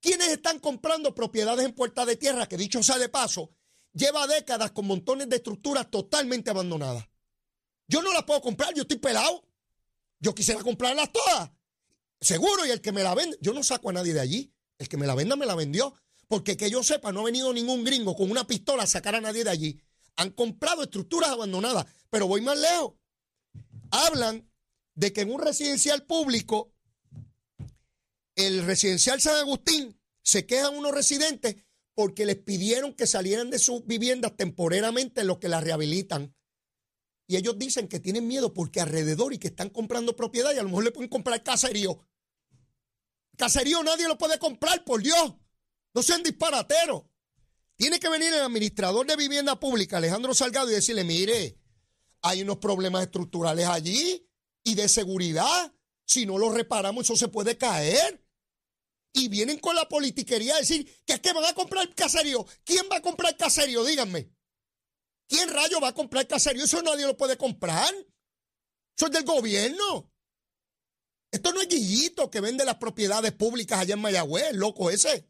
¿Quiénes 0.01 0.29
están 0.29 0.59
comprando 0.59 1.15
propiedades 1.15 1.67
en 1.67 1.75
Puerta 1.75 2.07
de 2.07 2.17
Tierra 2.17 2.49
que, 2.49 2.57
dicho 2.57 2.83
sea 2.83 2.97
de 2.97 3.11
paso, 3.11 3.51
lleva 3.93 4.27
décadas 4.27 4.71
con 4.71 4.87
montones 4.87 5.29
de 5.29 5.37
estructuras 5.37 5.91
totalmente 5.91 6.49
abandonadas? 6.49 7.07
Yo 7.89 8.03
no 8.03 8.13
las 8.13 8.25
puedo 8.25 8.41
comprar, 8.41 8.75
yo 8.75 8.83
estoy 8.83 8.99
pelado. 8.99 9.45
Yo 10.19 10.35
quisiera 10.35 10.63
comprarlas 10.63 11.11
todas. 11.13 11.51
Seguro, 12.21 12.67
y 12.67 12.71
el 12.71 12.81
que 12.81 12.93
me 12.93 13.03
la 13.03 13.15
vende, 13.15 13.37
yo 13.41 13.53
no 13.53 13.63
saco 13.63 13.91
a 13.91 13.93
nadie 13.93 14.15
de 14.15 14.21
allí. 14.21 14.53
El 14.79 14.89
que 14.89 14.97
me 14.97 15.07
la 15.07 15.15
venda 15.15 15.37
me 15.37 15.47
la 15.47 15.55
vendió. 15.55 15.95
Porque 16.29 16.57
que 16.57 16.71
yo 16.71 16.83
sepa, 16.83 17.13
no 17.13 17.21
ha 17.21 17.25
venido 17.25 17.53
ningún 17.53 17.85
gringo 17.85 18.17
con 18.17 18.31
una 18.31 18.47
pistola 18.47 18.83
a 18.83 18.87
sacar 18.87 19.15
a 19.15 19.21
nadie 19.21 19.45
de 19.45 19.51
allí. 19.51 19.81
Han 20.17 20.31
comprado 20.31 20.83
estructuras 20.83 21.31
abandonadas. 21.31 21.87
Pero 22.11 22.27
voy 22.27 22.41
más 22.41 22.59
lejos. 22.59 22.95
Hablan 23.91 24.51
de 24.95 25.13
que 25.13 25.21
en 25.21 25.33
un 25.33 25.41
residencial 25.41 26.05
público, 26.05 26.73
el 28.35 28.65
residencial 28.65 29.21
San 29.21 29.37
Agustín, 29.37 29.99
se 30.23 30.47
quejan 30.47 30.75
unos 30.77 30.93
residentes 30.93 31.57
porque 31.95 32.27
les 32.27 32.37
pidieron 32.37 32.93
que 32.93 33.07
salieran 33.07 33.51
de 33.51 33.59
sus 33.59 33.87
viviendas 33.87 34.37
temporeramente 34.37 35.21
en 35.21 35.29
lo 35.29 35.39
que 35.39 35.49
las 35.49 35.63
rehabilitan. 35.63 36.35
Y 37.27 37.37
ellos 37.37 37.59
dicen 37.59 37.89
que 37.89 37.99
tienen 37.99 38.27
miedo 38.27 38.55
porque 38.55 38.81
alrededor 38.81 39.35
y 39.35 39.39
que 39.39 39.49
están 39.49 39.71
comprando 39.71 40.15
propiedad 40.15 40.55
y 40.55 40.59
a 40.59 40.63
lo 40.63 40.69
mejor 40.69 40.85
le 40.85 40.93
pueden 40.93 41.11
comprar 41.11 41.43
caserío. 41.43 42.07
Caserío 43.37 43.83
nadie 43.83 44.09
lo 44.09 44.17
puede 44.17 44.39
comprar, 44.39 44.85
por 44.85 45.03
Dios. 45.03 45.35
No 45.93 46.03
sean 46.03 46.23
disparateros. 46.23 47.05
Tiene 47.77 48.01
que 48.01 48.09
venir 48.09 48.33
el 48.33 48.41
administrador 48.41 49.07
de 49.07 49.17
vivienda 49.17 49.59
pública, 49.59 49.99
Alejandro 49.99 50.35
Salgado, 50.35 50.71
y 50.71 50.75
decirle, 50.75 51.05
mire, 51.05 51.59
hay 52.23 52.43
unos 52.43 52.59
problemas 52.59 53.03
estructurales 53.03 53.67
allí 53.67 54.27
y 54.63 54.75
de 54.75 54.89
seguridad. 54.89 55.73
Si 56.07 56.25
no 56.25 56.39
lo 56.39 56.53
reparamos, 56.53 57.05
eso 57.05 57.17
se 57.17 57.29
puede 57.29 57.59
caer. 57.59 58.25
Y 59.13 59.29
vienen 59.29 59.59
con 59.59 59.75
la 59.75 59.89
politiquería 59.89 60.55
a 60.55 60.61
decir 60.61 61.03
que 61.05 61.15
es 61.15 61.21
que 61.21 61.33
van 61.33 61.45
a 61.45 61.55
comprar 61.55 61.95
caserío. 61.95 62.47
¿Quién 62.65 62.87
va 62.91 62.97
a 62.97 63.03
comprar 63.03 63.37
caserío? 63.37 63.85
Díganme. 63.85 64.36
¿Quién 65.29 65.49
rayo 65.51 65.81
va 65.81 65.89
a 65.89 65.95
comprar 65.95 66.27
caserío? 66.27 66.65
Eso 66.65 66.83
nadie 66.83 67.07
lo 67.07 67.17
puede 67.17 67.37
comprar. 67.37 67.93
Eso 68.97 69.07
es 69.07 69.13
del 69.13 69.25
gobierno. 69.25 70.11
Esto 71.31 71.53
no 71.53 71.61
es 71.61 71.69
Guillito 71.69 72.31
que 72.31 72.41
vende 72.41 72.65
las 72.65 72.77
propiedades 72.77 73.33
públicas 73.33 73.81
allá 73.81 73.95
en 73.95 74.01
Mayagüez, 74.01 74.55
loco 74.55 74.91
ese. 74.91 75.29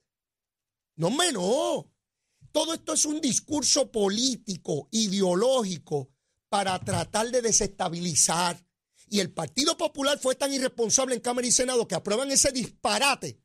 No, 0.97 1.09
hombre, 1.09 1.33
no. 1.33 1.91
Todo 2.53 2.75
esto 2.75 2.93
es 2.93 3.05
un 3.05 3.21
discurso 3.21 3.91
político, 3.91 4.89
ideológico, 4.93 6.11
para 6.49 6.79
tratar 6.79 7.31
de 7.31 7.43
desestabilizar. 7.43 8.65
Y 9.09 9.21
el 9.21 9.33
Partido 9.33 9.77
Popular 9.77 10.19
fue 10.19 10.35
tan 10.35 10.53
irresponsable 10.53 11.15
en 11.15 11.21
Cámara 11.21 11.47
y 11.47 11.53
Senado 11.53 11.87
que 11.87 11.95
aprueban 11.95 12.31
ese 12.31 12.53
disparate 12.53 13.41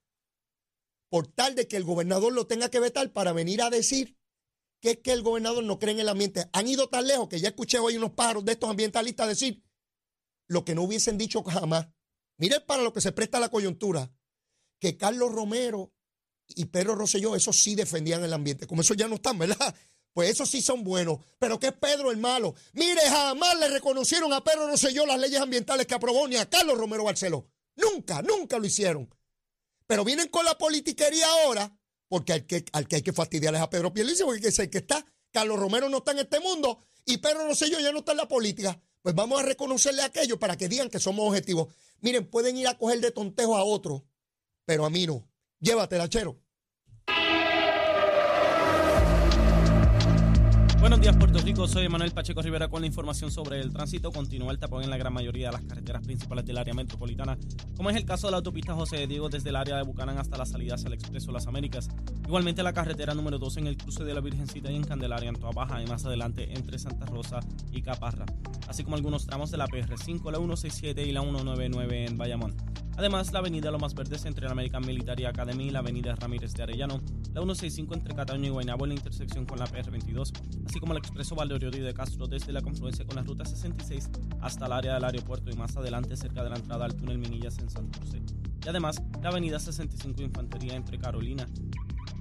por 1.10 1.28
tal 1.28 1.56
de 1.56 1.68
que 1.68 1.78
el 1.78 1.84
gobernador 1.84 2.32
lo 2.32 2.48
tenga 2.48 2.70
que 2.70 2.80
vetar 2.80 3.12
para 3.12 3.34
venir 3.34 3.62
a 3.62 3.70
decir 3.70 4.18
que 4.82 4.92
es 4.92 4.98
que 4.98 5.12
el 5.12 5.22
gobernador 5.22 5.64
no 5.64 5.80
cree 5.80 5.94
en 5.94 6.00
el 6.00 6.10
ambiente. 6.10 6.50
Han 6.52 6.68
ido 6.68 6.90
tan 6.90 7.08
lejos 7.08 7.30
que 7.30 7.40
ya 7.40 7.50
escuché 7.50 7.78
hoy 7.80 7.98
unos 7.98 8.12
pájaros 8.12 8.44
de 8.44 8.54
estos 8.54 8.70
ambientalistas 8.70 9.28
decir 9.28 9.64
lo 10.48 10.66
que 10.66 10.76
no 10.76 10.84
hubiesen 10.84 11.18
dicho 11.18 11.44
jamás. 11.44 11.88
Miren 12.38 12.64
para 12.66 12.82
lo 12.82 12.92
que 12.92 13.00
se 13.00 13.12
presta 13.12 13.40
la 13.40 13.50
coyuntura, 13.50 14.12
que 14.80 14.98
Carlos 14.98 15.32
Romero 15.32 15.94
y 16.48 16.66
Pedro 16.66 16.96
Rosselló, 16.96 17.36
esos 17.36 17.60
sí 17.60 17.76
defendían 17.76 18.24
el 18.24 18.34
ambiente. 18.34 18.66
Como 18.66 18.82
eso 18.82 18.96
ya 18.96 19.08
no 19.08 19.16
están, 19.16 19.38
¿verdad? 19.38 19.76
Pues 20.14 20.30
esos 20.30 20.50
sí 20.50 20.62
son 20.62 20.84
buenos. 20.84 21.20
Pero 21.40 21.58
¿qué 21.58 21.68
es 21.68 21.74
Pedro 21.74 22.12
el 22.12 22.18
malo? 22.18 22.54
Mire, 22.74 23.00
jamás 23.00 23.58
le 23.58 23.70
reconocieron 23.70 24.34
a 24.34 24.44
Pedro 24.44 24.68
Rosselló 24.68 25.06
las 25.06 25.18
leyes 25.18 25.40
ambientales 25.40 25.88
que 25.88 25.96
aprobó 25.96 26.28
ni 26.28 26.36
a 26.36 26.50
Carlos 26.50 26.78
Romero 26.78 27.06
Barceló. 27.06 27.48
Nunca, 27.78 28.22
nunca 28.22 28.60
lo 28.60 28.66
hicieron. 28.66 29.10
Pero 29.88 30.04
vienen 30.04 30.28
con 30.28 30.44
la 30.44 30.58
politiquería 30.58 31.26
ahora, 31.46 31.80
porque 32.12 32.34
al 32.34 32.46
que, 32.46 32.66
al 32.74 32.90
que 32.90 32.98
hay 32.98 33.02
que 33.04 33.14
fastidiar 33.14 33.56
es 33.56 33.62
a 33.62 33.70
Pedro 33.70 33.94
Pierluisi, 33.94 34.26
porque 34.26 34.50
es 34.50 34.60
el 34.60 34.70
que 34.70 34.80
está. 34.80 35.06
Carlos 35.32 35.58
Romero 35.58 35.88
no 35.88 36.00
está 36.00 36.12
en 36.12 36.20
este 36.20 36.42
mundo 36.42 36.84
y 37.06 37.20
Pedro 37.20 37.48
Rosselló 37.48 37.80
ya 37.80 37.94
no 37.94 38.00
está 38.00 38.12
en 38.12 38.18
la 38.18 38.28
política. 38.28 38.78
Pues 39.02 39.16
vamos 39.16 39.40
a 39.40 39.44
reconocerle 39.44 40.02
a 40.02 40.08
aquellos 40.08 40.38
para 40.38 40.58
que 40.58 40.68
digan 40.68 40.90
que 40.90 41.00
somos 41.00 41.26
objetivos. 41.26 41.74
Miren, 42.02 42.30
pueden 42.30 42.58
ir 42.58 42.68
a 42.68 42.78
coger 42.78 43.00
de 43.00 43.12
tontejo 43.12 43.56
a 43.56 43.64
otro, 43.64 44.04
pero 44.66 44.84
a 44.84 44.90
mí 44.90 45.08
no. 45.08 45.26
Llévatela, 45.62 46.10
chero. 46.10 46.41
Buenos 50.82 51.00
días, 51.00 51.16
Puerto 51.16 51.38
Rico. 51.38 51.68
Soy 51.68 51.88
Manuel 51.90 52.10
Pacheco 52.10 52.42
Rivera 52.42 52.68
con 52.68 52.82
la 52.82 52.88
información 52.88 53.30
sobre 53.30 53.60
el 53.60 53.72
tránsito. 53.72 54.12
Continúa 54.12 54.52
el 54.52 54.58
tapón 54.58 54.84
en 54.84 54.90
la 54.90 54.98
gran 54.98 55.14
mayoría 55.14 55.50
de 55.50 55.54
las 55.54 55.62
carreteras 55.62 56.02
principales 56.02 56.44
del 56.44 56.58
área 56.58 56.74
metropolitana, 56.74 57.38
como 57.78 57.92
es 57.92 57.96
el 57.96 58.04
caso 58.04 58.26
de 58.26 58.32
la 58.32 58.38
autopista 58.38 58.74
José 58.74 58.98
de 58.98 59.06
Diego 59.06 59.30
desde 59.30 59.50
el 59.50 59.58
área 59.58 59.78
de 59.78 59.84
Bucanán 59.84 60.18
hasta 60.18 60.40
la 60.40 60.46
salida 60.48 60.74
hacia 60.74 60.88
el 60.88 60.96
Expreso 60.96 61.32
Las 61.32 61.46
Américas. 61.46 61.88
Igualmente 62.26 62.64
la 62.64 62.74
carretera 62.74 63.14
número 63.14 63.38
2 63.38 63.58
en 63.58 63.68
el 63.68 63.78
cruce 63.78 64.04
de 64.04 64.16
la 64.16 64.22
Virgencita 64.22 64.72
y 64.72 64.76
en 64.76 64.84
Candelaria 64.84 65.30
en 65.30 65.36
Toa 65.36 65.52
Baja 65.52 65.84
y 65.84 65.86
más 65.86 66.04
adelante 66.04 66.52
entre 66.52 66.80
Santa 66.80 67.06
Rosa 67.06 67.42
y 67.72 67.84
Caparra, 67.84 68.26
así 68.68 68.84
como 68.84 68.96
algunos 68.96 69.28
tramos 69.28 69.52
de 69.52 69.58
la 69.58 69.68
PR5, 69.68 70.32
la 70.32 70.40
167 70.40 71.04
y 71.04 71.12
la 71.12 71.22
199 71.22 72.06
en 72.08 72.18
Bayamón. 72.18 72.56
Además, 72.98 73.32
la 73.32 73.40
avenida 73.40 73.72
Lomas 73.72 73.96
Verdes 73.96 74.26
entre 74.26 74.46
la 74.46 74.52
American 74.52 74.86
Military 74.86 75.26
Academy 75.26 75.68
y 75.68 75.70
la 75.72 75.80
avenida 75.80 76.16
Ramírez 76.16 76.54
de 76.54 76.64
Arellano, 76.64 77.02
la 77.34 77.42
165 77.42 77.94
entre 77.94 78.14
Cataño 78.14 78.48
y 78.48 78.50
Guaynabo 78.50 78.86
en 78.86 78.90
la 78.90 78.96
intersección 78.96 79.46
con 79.46 79.60
la 79.60 79.66
PR22, 79.66 80.32
así 80.72 80.80
como 80.80 80.94
el 80.94 81.00
expreso 81.00 81.36
Valerio 81.36 81.70
de 81.70 81.94
Castro 81.94 82.28
desde 82.28 82.54
la 82.54 82.62
confluencia 82.62 83.06
con 83.06 83.18
la 83.18 83.24
ruta 83.24 83.44
66 83.44 84.10
hasta 84.40 84.68
el 84.68 84.72
área 84.72 84.94
del 84.94 85.04
aeropuerto 85.04 85.52
y 85.52 85.54
más 85.54 85.76
adelante 85.76 86.16
cerca 86.16 86.46
de 86.46 86.50
la 86.50 86.56
entrada 86.56 86.86
al 86.86 86.96
túnel 86.96 87.18
Minillas 87.18 87.58
en 87.60 87.70
San 87.70 87.92
José. 87.92 88.22
Y 88.66 88.70
además, 88.70 89.04
la 89.22 89.32
avenida 89.32 89.60
65 89.60 90.22
Infantería 90.22 90.76
entre 90.76 90.98
Carolina 90.98 91.46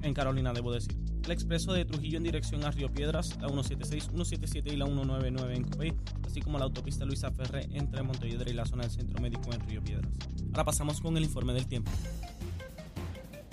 en 0.03 0.15
Carolina, 0.15 0.53
debo 0.53 0.73
decir. 0.73 0.97
El 1.25 1.31
expreso 1.31 1.73
de 1.73 1.85
Trujillo 1.85 2.17
en 2.17 2.25
dirección 2.25 2.65
a 2.65 2.73
Río 2.73 2.93
Piedras, 2.93 3.39
la 3.41 3.47
176, 3.47 4.05
177 4.07 4.75
y 4.75 4.77
la 4.77 4.87
199 4.87 5.55
en 5.55 5.63
Copey, 5.63 5.93
así 6.27 6.41
como 6.41 6.59
la 6.59 6.65
autopista 6.65 7.05
Luisa 7.05 7.31
Ferre 7.31 7.69
entre 7.71 8.03
Montelledra 8.03 8.51
y 8.51 8.55
la 8.55 8.67
zona 8.67 8.83
del 8.83 8.91
Centro 8.91 9.21
Médico 9.23 9.53
en 9.53 9.61
Río 9.61 9.81
Piedras. 9.81 10.11
Ahora 10.49 10.65
pasamos 10.65 11.01
con 11.01 11.17
el 11.17 11.23
informe 11.23 11.53
del 11.53 11.69
tiempo. 11.69 11.93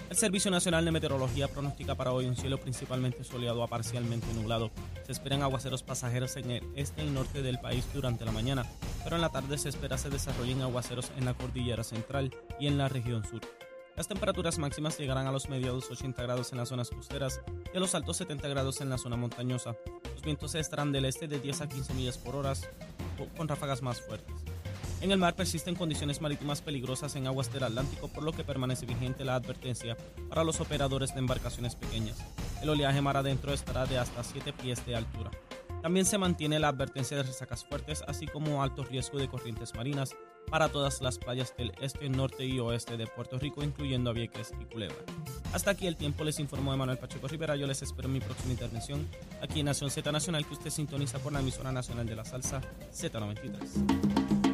El 0.09 0.15
Servicio 0.15 0.49
Nacional 0.49 0.85
de 0.85 0.91
Meteorología 0.91 1.49
pronostica 1.49 1.93
para 1.93 2.13
hoy 2.13 2.27
un 2.27 2.37
cielo 2.37 2.57
principalmente 2.59 3.25
soleado 3.25 3.61
a 3.61 3.67
parcialmente 3.67 4.33
nublado. 4.33 4.71
Se 5.05 5.11
esperan 5.11 5.41
aguaceros 5.41 5.83
pasajeros 5.83 6.37
en 6.37 6.49
el 6.49 6.63
este 6.75 7.03
y 7.03 7.09
norte 7.09 7.41
del 7.41 7.59
país 7.59 7.85
durante 7.93 8.23
la 8.23 8.31
mañana, 8.31 8.65
pero 9.03 9.17
en 9.17 9.21
la 9.21 9.29
tarde 9.29 9.57
se 9.57 9.67
espera 9.67 9.97
se 9.97 10.09
desarrollen 10.09 10.61
aguaceros 10.61 11.11
en 11.17 11.25
la 11.25 11.33
cordillera 11.33 11.83
central 11.83 12.33
y 12.57 12.67
en 12.67 12.77
la 12.77 12.87
región 12.87 13.25
sur. 13.25 13.41
Las 13.97 14.07
temperaturas 14.07 14.59
máximas 14.59 14.97
llegarán 14.97 15.27
a 15.27 15.31
los 15.31 15.49
mediados 15.49 15.91
80 15.91 16.23
grados 16.23 16.53
en 16.53 16.59
las 16.59 16.69
zonas 16.69 16.89
costeras 16.89 17.41
y 17.73 17.77
a 17.77 17.79
los 17.81 17.93
altos 17.93 18.15
70 18.17 18.47
grados 18.47 18.79
en 18.79 18.89
la 18.89 18.97
zona 18.97 19.17
montañosa. 19.17 19.75
Los 20.13 20.21
vientos 20.21 20.55
estarán 20.55 20.93
del 20.93 21.05
este 21.05 21.27
de 21.27 21.39
10 21.39 21.61
a 21.61 21.67
15 21.67 21.93
millas 21.95 22.17
por 22.17 22.35
hora 22.35 22.53
con 23.35 23.47
ráfagas 23.47 23.81
más 23.81 23.99
fuertes. 23.99 24.46
En 24.99 25.11
el 25.11 25.19
mar 25.19 25.35
persisten 25.35 25.75
condiciones 25.75 26.21
marítimas 26.21 26.61
peligrosas 26.61 27.15
en 27.15 27.27
aguas 27.27 27.53
del 27.53 27.63
Atlántico, 27.63 28.07
por 28.07 28.23
lo 28.23 28.31
que 28.31 28.43
permanece 28.43 28.85
vigente 28.85 29.23
la 29.23 29.35
advertencia 29.35 29.95
para 30.27 30.43
los 30.43 30.59
operadores 30.59 31.13
de 31.13 31.19
embarcaciones 31.19 31.75
pequeñas. 31.75 32.17
El 32.61 32.69
oleaje 32.69 33.01
mar 33.01 33.15
adentro 33.15 33.53
estará 33.53 33.85
de 33.85 33.99
hasta 33.99 34.23
7 34.23 34.53
pies 34.53 34.83
de 34.85 34.95
altura. 34.95 35.29
También 35.83 36.05
se 36.05 36.17
mantiene 36.17 36.59
la 36.59 36.69
advertencia 36.69 37.15
de 37.15 37.23
resacas 37.23 37.63
fuertes, 37.63 38.03
así 38.07 38.25
como 38.25 38.63
alto 38.63 38.83
riesgo 38.83 39.19
de 39.19 39.27
corrientes 39.27 39.75
marinas 39.75 40.15
para 40.49 40.69
todas 40.69 41.01
las 41.01 41.19
playas 41.19 41.53
del 41.57 41.71
este, 41.79 42.09
norte 42.09 42.45
y 42.45 42.59
oeste 42.59 42.97
de 42.97 43.05
Puerto 43.05 43.37
Rico, 43.37 43.63
incluyendo 43.63 44.13
Vieques 44.13 44.51
y 44.59 44.65
Culebra. 44.65 44.97
Hasta 45.53 45.71
aquí 45.71 45.85
el 45.87 45.95
tiempo, 45.95 46.23
les 46.23 46.39
informó 46.39 46.75
Manuel 46.75 46.97
Pacheco 46.97 47.27
Rivera. 47.27 47.55
Yo 47.55 47.67
les 47.67 47.81
espero 47.81 48.07
en 48.07 48.13
mi 48.13 48.19
próxima 48.19 48.53
intervención 48.53 49.07
aquí 49.41 49.59
en 49.59 49.67
Nación 49.67 49.91
Z 49.91 50.11
Nacional, 50.11 50.45
que 50.45 50.53
usted 50.53 50.71
sintoniza 50.71 51.19
por 51.19 51.33
la 51.33 51.41
emisora 51.41 51.71
nacional 51.71 52.07
de 52.07 52.15
la 52.15 52.25
salsa 52.25 52.61
Z93. 52.91 54.46